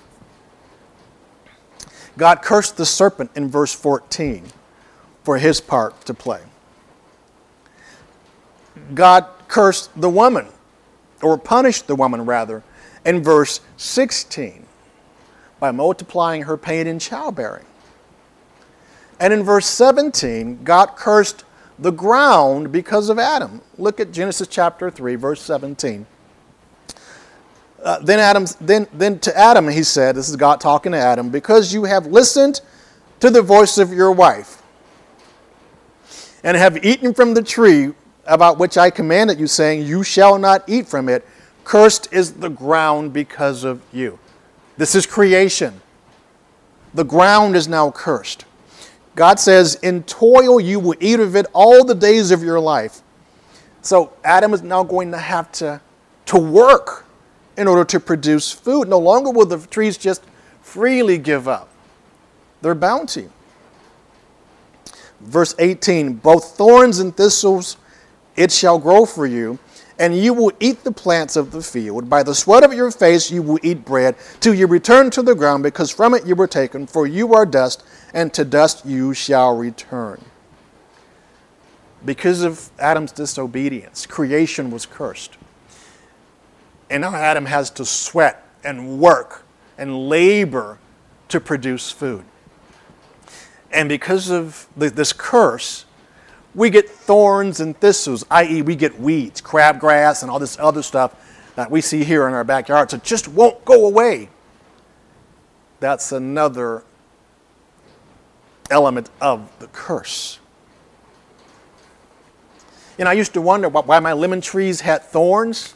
God 2.16 2.42
cursed 2.42 2.76
the 2.76 2.86
serpent 2.86 3.30
in 3.34 3.48
verse 3.48 3.72
14 3.72 4.44
for 5.22 5.38
his 5.38 5.60
part 5.60 6.04
to 6.06 6.14
play. 6.14 6.42
God 8.94 9.26
cursed 9.48 9.90
the 10.00 10.10
woman, 10.10 10.48
or 11.22 11.36
punished 11.36 11.86
the 11.86 11.96
woman 11.96 12.24
rather, 12.24 12.62
in 13.04 13.22
verse 13.22 13.60
16 13.76 14.66
by 15.58 15.70
multiplying 15.70 16.42
her 16.42 16.56
pain 16.56 16.86
in 16.86 16.98
childbearing. 16.98 17.66
And 19.20 19.32
in 19.32 19.42
verse 19.42 19.66
17, 19.66 20.64
God 20.64 20.96
cursed 20.96 21.44
the 21.78 21.90
ground 21.90 22.72
because 22.72 23.10
of 23.10 23.18
Adam. 23.18 23.60
Look 23.76 24.00
at 24.00 24.12
Genesis 24.12 24.48
chapter 24.48 24.90
3, 24.90 25.14
verse 25.16 25.42
17. 25.42 26.06
Uh, 27.82 27.98
then 28.00 28.18
Adam, 28.18 28.46
then, 28.60 28.86
then 28.92 29.18
to 29.20 29.36
Adam 29.36 29.68
he 29.68 29.82
said, 29.82 30.14
this 30.14 30.28
is 30.28 30.36
God 30.36 30.60
talking 30.60 30.92
to 30.92 30.98
Adam, 30.98 31.30
because 31.30 31.72
you 31.72 31.84
have 31.84 32.06
listened 32.06 32.60
to 33.20 33.30
the 33.30 33.42
voice 33.42 33.78
of 33.78 33.92
your 33.92 34.12
wife, 34.12 34.62
and 36.42 36.56
have 36.56 36.84
eaten 36.84 37.12
from 37.12 37.34
the 37.34 37.42
tree 37.42 37.92
about 38.26 38.58
which 38.58 38.78
I 38.78 38.90
commanded 38.90 39.38
you, 39.38 39.46
saying, 39.46 39.86
You 39.86 40.02
shall 40.02 40.38
not 40.38 40.68
eat 40.68 40.88
from 40.88 41.08
it. 41.08 41.26
Cursed 41.64 42.12
is 42.12 42.34
the 42.34 42.48
ground 42.48 43.12
because 43.12 43.64
of 43.64 43.82
you. 43.92 44.18
This 44.76 44.94
is 44.94 45.06
creation. 45.06 45.80
The 46.94 47.04
ground 47.04 47.54
is 47.56 47.68
now 47.68 47.90
cursed. 47.90 48.44
God 49.14 49.38
says, 49.38 49.76
In 49.76 50.02
toil 50.04 50.60
you 50.60 50.80
will 50.80 50.96
eat 51.00 51.20
of 51.20 51.36
it 51.36 51.46
all 51.52 51.84
the 51.84 51.94
days 51.94 52.30
of 52.30 52.42
your 52.42 52.60
life. 52.60 53.02
So 53.82 54.12
Adam 54.24 54.52
is 54.54 54.62
now 54.62 54.82
going 54.82 55.10
to 55.12 55.18
have 55.18 55.50
to, 55.52 55.80
to 56.26 56.38
work 56.38 57.06
in 57.56 57.66
order 57.66 57.84
to 57.84 58.00
produce 58.00 58.52
food. 58.52 58.88
No 58.88 58.98
longer 58.98 59.30
will 59.30 59.46
the 59.46 59.58
trees 59.66 59.96
just 59.96 60.22
freely 60.62 61.18
give 61.18 61.48
up 61.48 61.68
their 62.62 62.74
bounty. 62.74 63.28
Verse 65.20 65.54
18 65.58 66.14
Both 66.14 66.56
thorns 66.56 66.98
and 66.98 67.16
thistles 67.16 67.76
it 68.40 68.50
shall 68.50 68.78
grow 68.78 69.04
for 69.04 69.26
you, 69.26 69.58
and 69.98 70.16
you 70.16 70.32
will 70.32 70.50
eat 70.60 70.82
the 70.82 70.90
plants 70.90 71.36
of 71.36 71.50
the 71.50 71.60
field. 71.60 72.08
By 72.08 72.22
the 72.22 72.34
sweat 72.34 72.64
of 72.64 72.72
your 72.72 72.90
face 72.90 73.30
you 73.30 73.42
will 73.42 73.58
eat 73.62 73.84
bread, 73.84 74.16
till 74.40 74.54
you 74.54 74.66
return 74.66 75.10
to 75.10 75.20
the 75.20 75.34
ground, 75.34 75.62
because 75.62 75.90
from 75.90 76.14
it 76.14 76.24
you 76.24 76.34
were 76.34 76.46
taken, 76.46 76.86
for 76.86 77.06
you 77.06 77.34
are 77.34 77.44
dust, 77.44 77.84
and 78.14 78.32
to 78.32 78.42
dust 78.42 78.86
you 78.86 79.12
shall 79.12 79.54
return. 79.54 80.24
Because 82.02 82.42
of 82.42 82.70
Adam's 82.78 83.12
disobedience, 83.12 84.06
creation 84.06 84.70
was 84.70 84.86
cursed. 84.86 85.36
And 86.88 87.02
now 87.02 87.14
Adam 87.14 87.44
has 87.44 87.68
to 87.72 87.84
sweat 87.84 88.48
and 88.64 88.98
work 88.98 89.44
and 89.76 90.08
labor 90.08 90.78
to 91.28 91.40
produce 91.40 91.90
food. 91.90 92.24
And 93.70 93.86
because 93.86 94.30
of 94.30 94.66
this 94.74 95.12
curse, 95.12 95.84
we 96.54 96.70
get 96.70 96.88
thorns 96.88 97.60
and 97.60 97.78
thistles, 97.78 98.24
i.e., 98.30 98.62
we 98.62 98.74
get 98.74 99.00
weeds, 99.00 99.40
crabgrass, 99.40 100.22
and 100.22 100.30
all 100.30 100.38
this 100.38 100.58
other 100.58 100.82
stuff 100.82 101.14
that 101.54 101.70
we 101.70 101.80
see 101.80 102.04
here 102.04 102.26
in 102.26 102.34
our 102.34 102.44
backyards. 102.44 102.92
It 102.92 103.02
just 103.02 103.28
won't 103.28 103.64
go 103.64 103.86
away. 103.86 104.28
That's 105.78 106.12
another 106.12 106.82
element 108.70 109.10
of 109.20 109.50
the 109.58 109.66
curse. 109.68 110.38
And 112.98 113.08
I 113.08 113.14
used 113.14 113.32
to 113.34 113.40
wonder 113.40 113.68
why 113.68 113.98
my 113.98 114.12
lemon 114.12 114.40
trees 114.40 114.82
had 114.82 115.02
thorns 115.02 115.74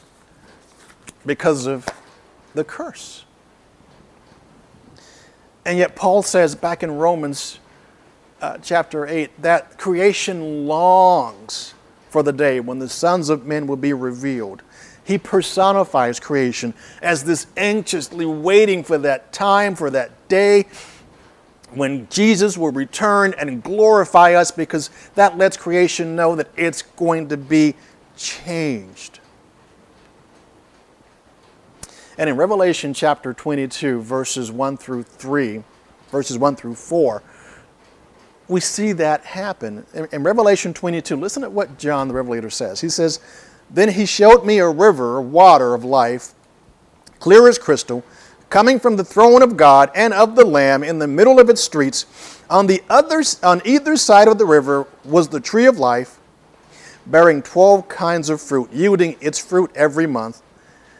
because 1.24 1.66
of 1.66 1.88
the 2.54 2.64
curse. 2.64 3.24
And 5.64 5.78
yet, 5.78 5.96
Paul 5.96 6.22
says 6.22 6.54
back 6.54 6.82
in 6.82 6.92
Romans 6.92 7.58
uh, 8.44 8.58
chapter 8.58 9.06
8 9.06 9.40
that 9.40 9.78
creation 9.78 10.66
longs 10.66 11.72
for 12.10 12.22
the 12.22 12.32
day 12.32 12.60
when 12.60 12.78
the 12.78 12.88
sons 12.88 13.30
of 13.30 13.46
men 13.46 13.66
will 13.66 13.76
be 13.76 13.94
revealed. 13.94 14.62
He 15.02 15.16
personifies 15.16 16.20
creation 16.20 16.74
as 17.00 17.24
this 17.24 17.46
anxiously 17.56 18.26
waiting 18.26 18.84
for 18.84 18.98
that 18.98 19.32
time, 19.32 19.74
for 19.74 19.88
that 19.90 20.28
day 20.28 20.66
when 21.70 22.06
Jesus 22.10 22.58
will 22.58 22.70
return 22.70 23.34
and 23.38 23.62
glorify 23.62 24.34
us 24.34 24.50
because 24.50 24.90
that 25.14 25.38
lets 25.38 25.56
creation 25.56 26.14
know 26.14 26.36
that 26.36 26.48
it's 26.54 26.82
going 26.82 27.30
to 27.30 27.38
be 27.38 27.74
changed. 28.14 29.20
And 32.18 32.28
in 32.28 32.36
Revelation 32.36 32.92
chapter 32.92 33.32
22, 33.32 34.02
verses 34.02 34.52
1 34.52 34.76
through 34.76 35.04
3, 35.04 35.64
verses 36.10 36.38
1 36.38 36.56
through 36.56 36.74
4, 36.74 37.22
we 38.48 38.60
see 38.60 38.92
that 38.92 39.24
happen. 39.24 39.86
In, 39.94 40.08
in, 40.12 40.22
Revelation 40.22 40.74
22, 40.74 41.16
listen 41.16 41.42
to 41.42 41.50
what 41.50 41.78
John 41.78 42.08
the 42.08 42.14
Revelator 42.14 42.50
says. 42.50 42.80
He 42.80 42.88
says, 42.88 43.20
Then 43.70 43.90
he 43.90 44.06
showed 44.06 44.44
me 44.44 44.58
a 44.58 44.68
river 44.68 45.18
of 45.18 45.32
water 45.32 45.74
of 45.74 45.84
life, 45.84 46.32
clear 47.20 47.48
as 47.48 47.58
crystal, 47.58 48.04
coming 48.50 48.78
from 48.78 48.96
the 48.96 49.04
throne 49.04 49.42
of 49.42 49.56
God 49.56 49.90
and 49.94 50.12
of 50.12 50.36
the 50.36 50.44
Lamb 50.44 50.84
in 50.84 50.98
the 50.98 51.08
middle 51.08 51.40
of 51.40 51.48
its 51.48 51.62
streets. 51.62 52.06
On, 52.50 52.66
the 52.66 52.82
other, 52.90 53.22
on 53.42 53.62
either 53.64 53.96
side 53.96 54.28
of 54.28 54.38
the 54.38 54.44
river 54.44 54.86
was 55.04 55.28
the 55.28 55.40
tree 55.40 55.64
of 55.64 55.78
life, 55.78 56.18
bearing 57.06 57.42
12 57.42 57.88
kinds 57.88 58.28
of 58.28 58.40
fruit, 58.40 58.70
yielding 58.72 59.16
its 59.20 59.38
fruit 59.38 59.70
every 59.74 60.06
month. 60.06 60.42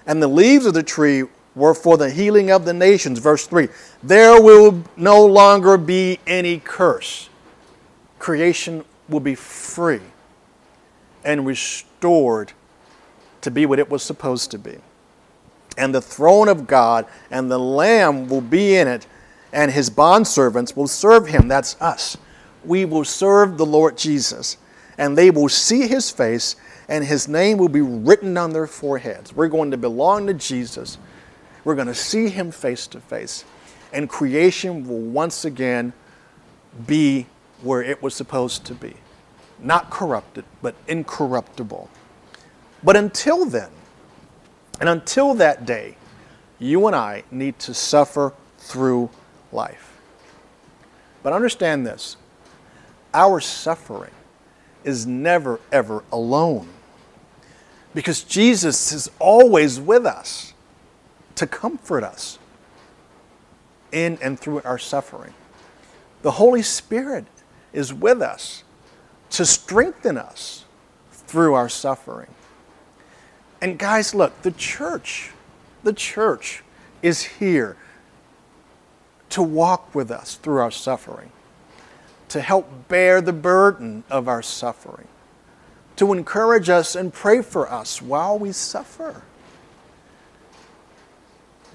And 0.06 0.22
the 0.22 0.28
leaves 0.28 0.66
of 0.66 0.74
the 0.74 0.82
tree 0.82 1.24
were 1.54 1.74
for 1.74 1.96
the 1.96 2.10
healing 2.10 2.50
of 2.50 2.64
the 2.64 2.74
nations. 2.74 3.18
Verse 3.18 3.46
3 3.46 3.68
There 4.02 4.40
will 4.40 4.82
no 4.96 5.24
longer 5.24 5.76
be 5.76 6.18
any 6.26 6.58
curse 6.58 7.28
creation 8.24 8.82
will 9.10 9.20
be 9.20 9.34
free 9.34 10.00
and 11.26 11.44
restored 11.44 12.50
to 13.42 13.50
be 13.50 13.66
what 13.66 13.78
it 13.78 13.90
was 13.90 14.02
supposed 14.02 14.50
to 14.50 14.56
be. 14.56 14.78
And 15.76 15.94
the 15.94 16.00
throne 16.00 16.48
of 16.48 16.66
God 16.66 17.04
and 17.30 17.50
the 17.50 17.58
Lamb 17.58 18.26
will 18.26 18.40
be 18.40 18.76
in 18.76 18.88
it, 18.88 19.06
and 19.52 19.70
his 19.70 19.90
bondservants 19.90 20.74
will 20.74 20.86
serve 20.86 21.26
him. 21.26 21.48
That's 21.48 21.78
us. 21.82 22.16
We 22.64 22.86
will 22.86 23.04
serve 23.04 23.58
the 23.58 23.66
Lord 23.66 23.98
Jesus, 23.98 24.56
and 24.96 25.18
they 25.18 25.30
will 25.30 25.50
see 25.50 25.86
his 25.86 26.10
face, 26.10 26.56
and 26.88 27.04
his 27.04 27.28
name 27.28 27.58
will 27.58 27.68
be 27.68 27.82
written 27.82 28.38
on 28.38 28.54
their 28.54 28.66
foreheads. 28.66 29.36
We're 29.36 29.48
going 29.48 29.70
to 29.70 29.76
belong 29.76 30.28
to 30.28 30.32
Jesus. 30.32 30.96
We're 31.62 31.74
going 31.74 31.88
to 31.88 31.94
see 31.94 32.30
him 32.30 32.52
face 32.52 32.86
to 32.86 33.00
face, 33.00 33.44
and 33.92 34.08
creation 34.08 34.88
will 34.88 35.02
once 35.02 35.44
again 35.44 35.92
be 36.86 37.26
where 37.62 37.82
it 37.82 38.02
was 38.02 38.14
supposed 38.14 38.64
to 38.66 38.74
be. 38.74 38.94
Not 39.58 39.90
corrupted, 39.90 40.44
but 40.62 40.74
incorruptible. 40.88 41.88
But 42.82 42.96
until 42.96 43.46
then, 43.46 43.70
and 44.80 44.88
until 44.88 45.34
that 45.34 45.64
day, 45.64 45.96
you 46.58 46.86
and 46.86 46.94
I 46.94 47.24
need 47.30 47.58
to 47.60 47.74
suffer 47.74 48.32
through 48.58 49.10
life. 49.52 50.00
But 51.22 51.32
understand 51.32 51.86
this 51.86 52.16
our 53.12 53.40
suffering 53.40 54.10
is 54.82 55.06
never, 55.06 55.60
ever 55.72 56.04
alone. 56.12 56.68
Because 57.94 58.24
Jesus 58.24 58.92
is 58.92 59.08
always 59.18 59.80
with 59.80 60.04
us 60.04 60.52
to 61.36 61.46
comfort 61.46 62.02
us 62.02 62.38
in 63.92 64.18
and 64.20 64.38
through 64.38 64.60
our 64.62 64.78
suffering. 64.78 65.32
The 66.22 66.32
Holy 66.32 66.62
Spirit 66.62 67.26
is 67.74 67.92
with 67.92 68.22
us 68.22 68.64
to 69.30 69.44
strengthen 69.44 70.16
us 70.16 70.64
through 71.12 71.54
our 71.54 71.68
suffering. 71.68 72.30
And 73.60 73.78
guys, 73.78 74.14
look, 74.14 74.42
the 74.42 74.52
church, 74.52 75.32
the 75.82 75.92
church 75.92 76.62
is 77.02 77.22
here 77.22 77.76
to 79.30 79.42
walk 79.42 79.94
with 79.94 80.10
us 80.10 80.36
through 80.36 80.58
our 80.58 80.70
suffering, 80.70 81.32
to 82.28 82.40
help 82.40 82.88
bear 82.88 83.20
the 83.20 83.32
burden 83.32 84.04
of 84.08 84.28
our 84.28 84.42
suffering, 84.42 85.08
to 85.96 86.12
encourage 86.12 86.68
us 86.68 86.94
and 86.94 87.12
pray 87.12 87.42
for 87.42 87.70
us 87.70 88.00
while 88.00 88.38
we 88.38 88.52
suffer. 88.52 89.22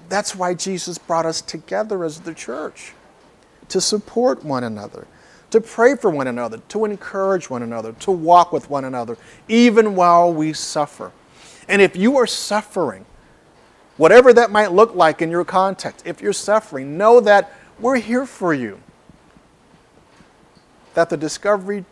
That's 0.08 0.34
why 0.34 0.54
Jesus 0.54 0.96
brought 0.98 1.26
us 1.26 1.40
together 1.40 2.04
as 2.04 2.20
the 2.20 2.34
church 2.34 2.94
to 3.68 3.80
support 3.80 4.44
one 4.44 4.64
another, 4.64 5.06
to 5.50 5.60
pray 5.60 5.96
for 5.96 6.10
one 6.10 6.26
another, 6.26 6.58
to 6.68 6.84
encourage 6.84 7.50
one 7.50 7.62
another, 7.62 7.92
to 7.94 8.10
walk 8.10 8.52
with 8.52 8.70
one 8.70 8.84
another, 8.84 9.16
even 9.48 9.94
while 9.94 10.32
we 10.32 10.52
suffer. 10.52 11.12
And 11.68 11.82
if 11.82 11.96
you 11.96 12.16
are 12.16 12.26
suffering, 12.26 13.04
whatever 13.96 14.32
that 14.32 14.50
might 14.50 14.72
look 14.72 14.94
like 14.94 15.22
in 15.22 15.30
your 15.30 15.44
context, 15.44 16.06
if 16.06 16.20
you're 16.20 16.32
suffering, 16.32 16.96
know 16.96 17.20
that 17.20 17.52
we're 17.78 17.98
here 17.98 18.26
for 18.26 18.54
you. 18.54 18.80
That 20.94 21.10
the 21.10 21.16
Discovery 21.16 21.84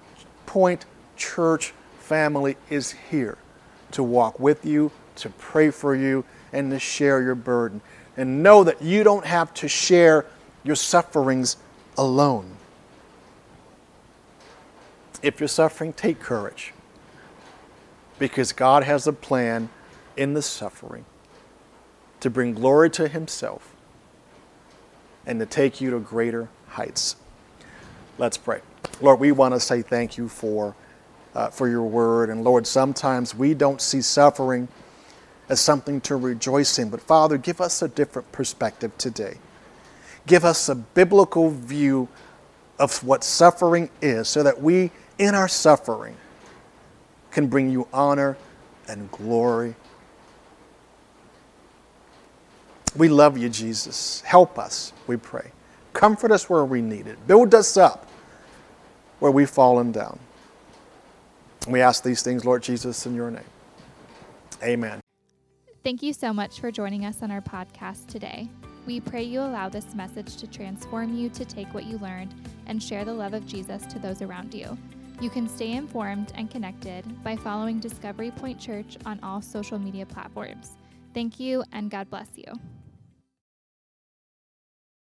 Point 0.46 0.84
Church 1.16 1.72
family 1.98 2.56
is 2.70 2.92
here 3.10 3.38
to 3.92 4.02
walk 4.02 4.38
with 4.38 4.64
you, 4.64 4.90
to 5.16 5.30
pray 5.30 5.70
for 5.70 5.94
you, 5.94 6.24
and 6.52 6.70
to 6.70 6.78
share 6.78 7.22
your 7.22 7.34
burden. 7.34 7.80
And 8.16 8.42
know 8.42 8.64
that 8.64 8.82
you 8.82 9.04
don't 9.04 9.24
have 9.24 9.54
to 9.54 9.68
share 9.68 10.26
your 10.64 10.76
sufferings 10.76 11.56
alone. 11.96 12.57
If 15.22 15.40
you're 15.40 15.48
suffering, 15.48 15.92
take 15.92 16.20
courage 16.20 16.72
because 18.18 18.52
God 18.52 18.84
has 18.84 19.06
a 19.06 19.12
plan 19.12 19.68
in 20.16 20.34
the 20.34 20.42
suffering 20.42 21.04
to 22.20 22.30
bring 22.30 22.54
glory 22.54 22.90
to 22.90 23.08
Himself 23.08 23.74
and 25.26 25.38
to 25.40 25.46
take 25.46 25.80
you 25.80 25.90
to 25.90 26.00
greater 26.00 26.48
heights. 26.68 27.16
Let's 28.18 28.36
pray. 28.36 28.60
Lord, 29.00 29.20
we 29.20 29.32
want 29.32 29.54
to 29.54 29.60
say 29.60 29.82
thank 29.82 30.18
you 30.18 30.28
for, 30.28 30.74
uh, 31.34 31.50
for 31.50 31.68
your 31.68 31.84
word. 31.84 32.30
And 32.30 32.42
Lord, 32.42 32.66
sometimes 32.66 33.34
we 33.34 33.54
don't 33.54 33.80
see 33.80 34.00
suffering 34.00 34.68
as 35.48 35.60
something 35.60 36.00
to 36.02 36.16
rejoice 36.16 36.78
in. 36.78 36.90
But 36.90 37.00
Father, 37.00 37.38
give 37.38 37.60
us 37.60 37.82
a 37.82 37.88
different 37.88 38.30
perspective 38.32 38.96
today. 38.98 39.38
Give 40.26 40.44
us 40.44 40.68
a 40.68 40.74
biblical 40.74 41.50
view 41.50 42.08
of 42.78 43.02
what 43.04 43.24
suffering 43.24 43.90
is 44.02 44.28
so 44.28 44.42
that 44.42 44.60
we, 44.60 44.90
in 45.18 45.34
our 45.34 45.48
suffering, 45.48 46.16
can 47.30 47.46
bring 47.46 47.70
you 47.70 47.86
honor 47.92 48.36
and 48.88 49.10
glory. 49.10 49.74
We 52.96 53.08
love 53.08 53.36
you, 53.36 53.48
Jesus. 53.48 54.22
Help 54.22 54.58
us, 54.58 54.92
we 55.06 55.16
pray. 55.16 55.52
Comfort 55.92 56.32
us 56.32 56.48
where 56.48 56.64
we 56.64 56.80
need 56.80 57.06
it. 57.06 57.26
Build 57.26 57.54
us 57.54 57.76
up 57.76 58.08
where 59.18 59.32
we've 59.32 59.50
fallen 59.50 59.92
down. 59.92 60.18
We 61.68 61.80
ask 61.80 62.02
these 62.02 62.22
things, 62.22 62.44
Lord 62.44 62.62
Jesus, 62.62 63.04
in 63.04 63.14
your 63.14 63.30
name. 63.30 63.42
Amen. 64.62 65.00
Thank 65.84 66.02
you 66.02 66.12
so 66.12 66.32
much 66.32 66.60
for 66.60 66.70
joining 66.70 67.04
us 67.04 67.22
on 67.22 67.30
our 67.30 67.40
podcast 67.40 68.06
today. 68.06 68.48
We 68.86 69.00
pray 69.00 69.22
you 69.22 69.40
allow 69.40 69.68
this 69.68 69.94
message 69.94 70.36
to 70.38 70.46
transform 70.46 71.14
you 71.14 71.28
to 71.30 71.44
take 71.44 71.72
what 71.74 71.84
you 71.84 71.98
learned 71.98 72.34
and 72.66 72.82
share 72.82 73.04
the 73.04 73.12
love 73.12 73.34
of 73.34 73.46
Jesus 73.46 73.86
to 73.86 73.98
those 73.98 74.22
around 74.22 74.54
you. 74.54 74.78
You 75.20 75.30
can 75.30 75.48
stay 75.48 75.72
informed 75.72 76.32
and 76.36 76.48
connected 76.48 77.04
by 77.24 77.34
following 77.34 77.80
Discovery 77.80 78.30
Point 78.30 78.60
Church 78.60 78.96
on 79.04 79.18
all 79.22 79.42
social 79.42 79.76
media 79.76 80.06
platforms. 80.06 80.76
Thank 81.12 81.40
you, 81.40 81.64
and 81.72 81.90
God 81.90 82.08
bless 82.08 82.28
you. 82.36 82.44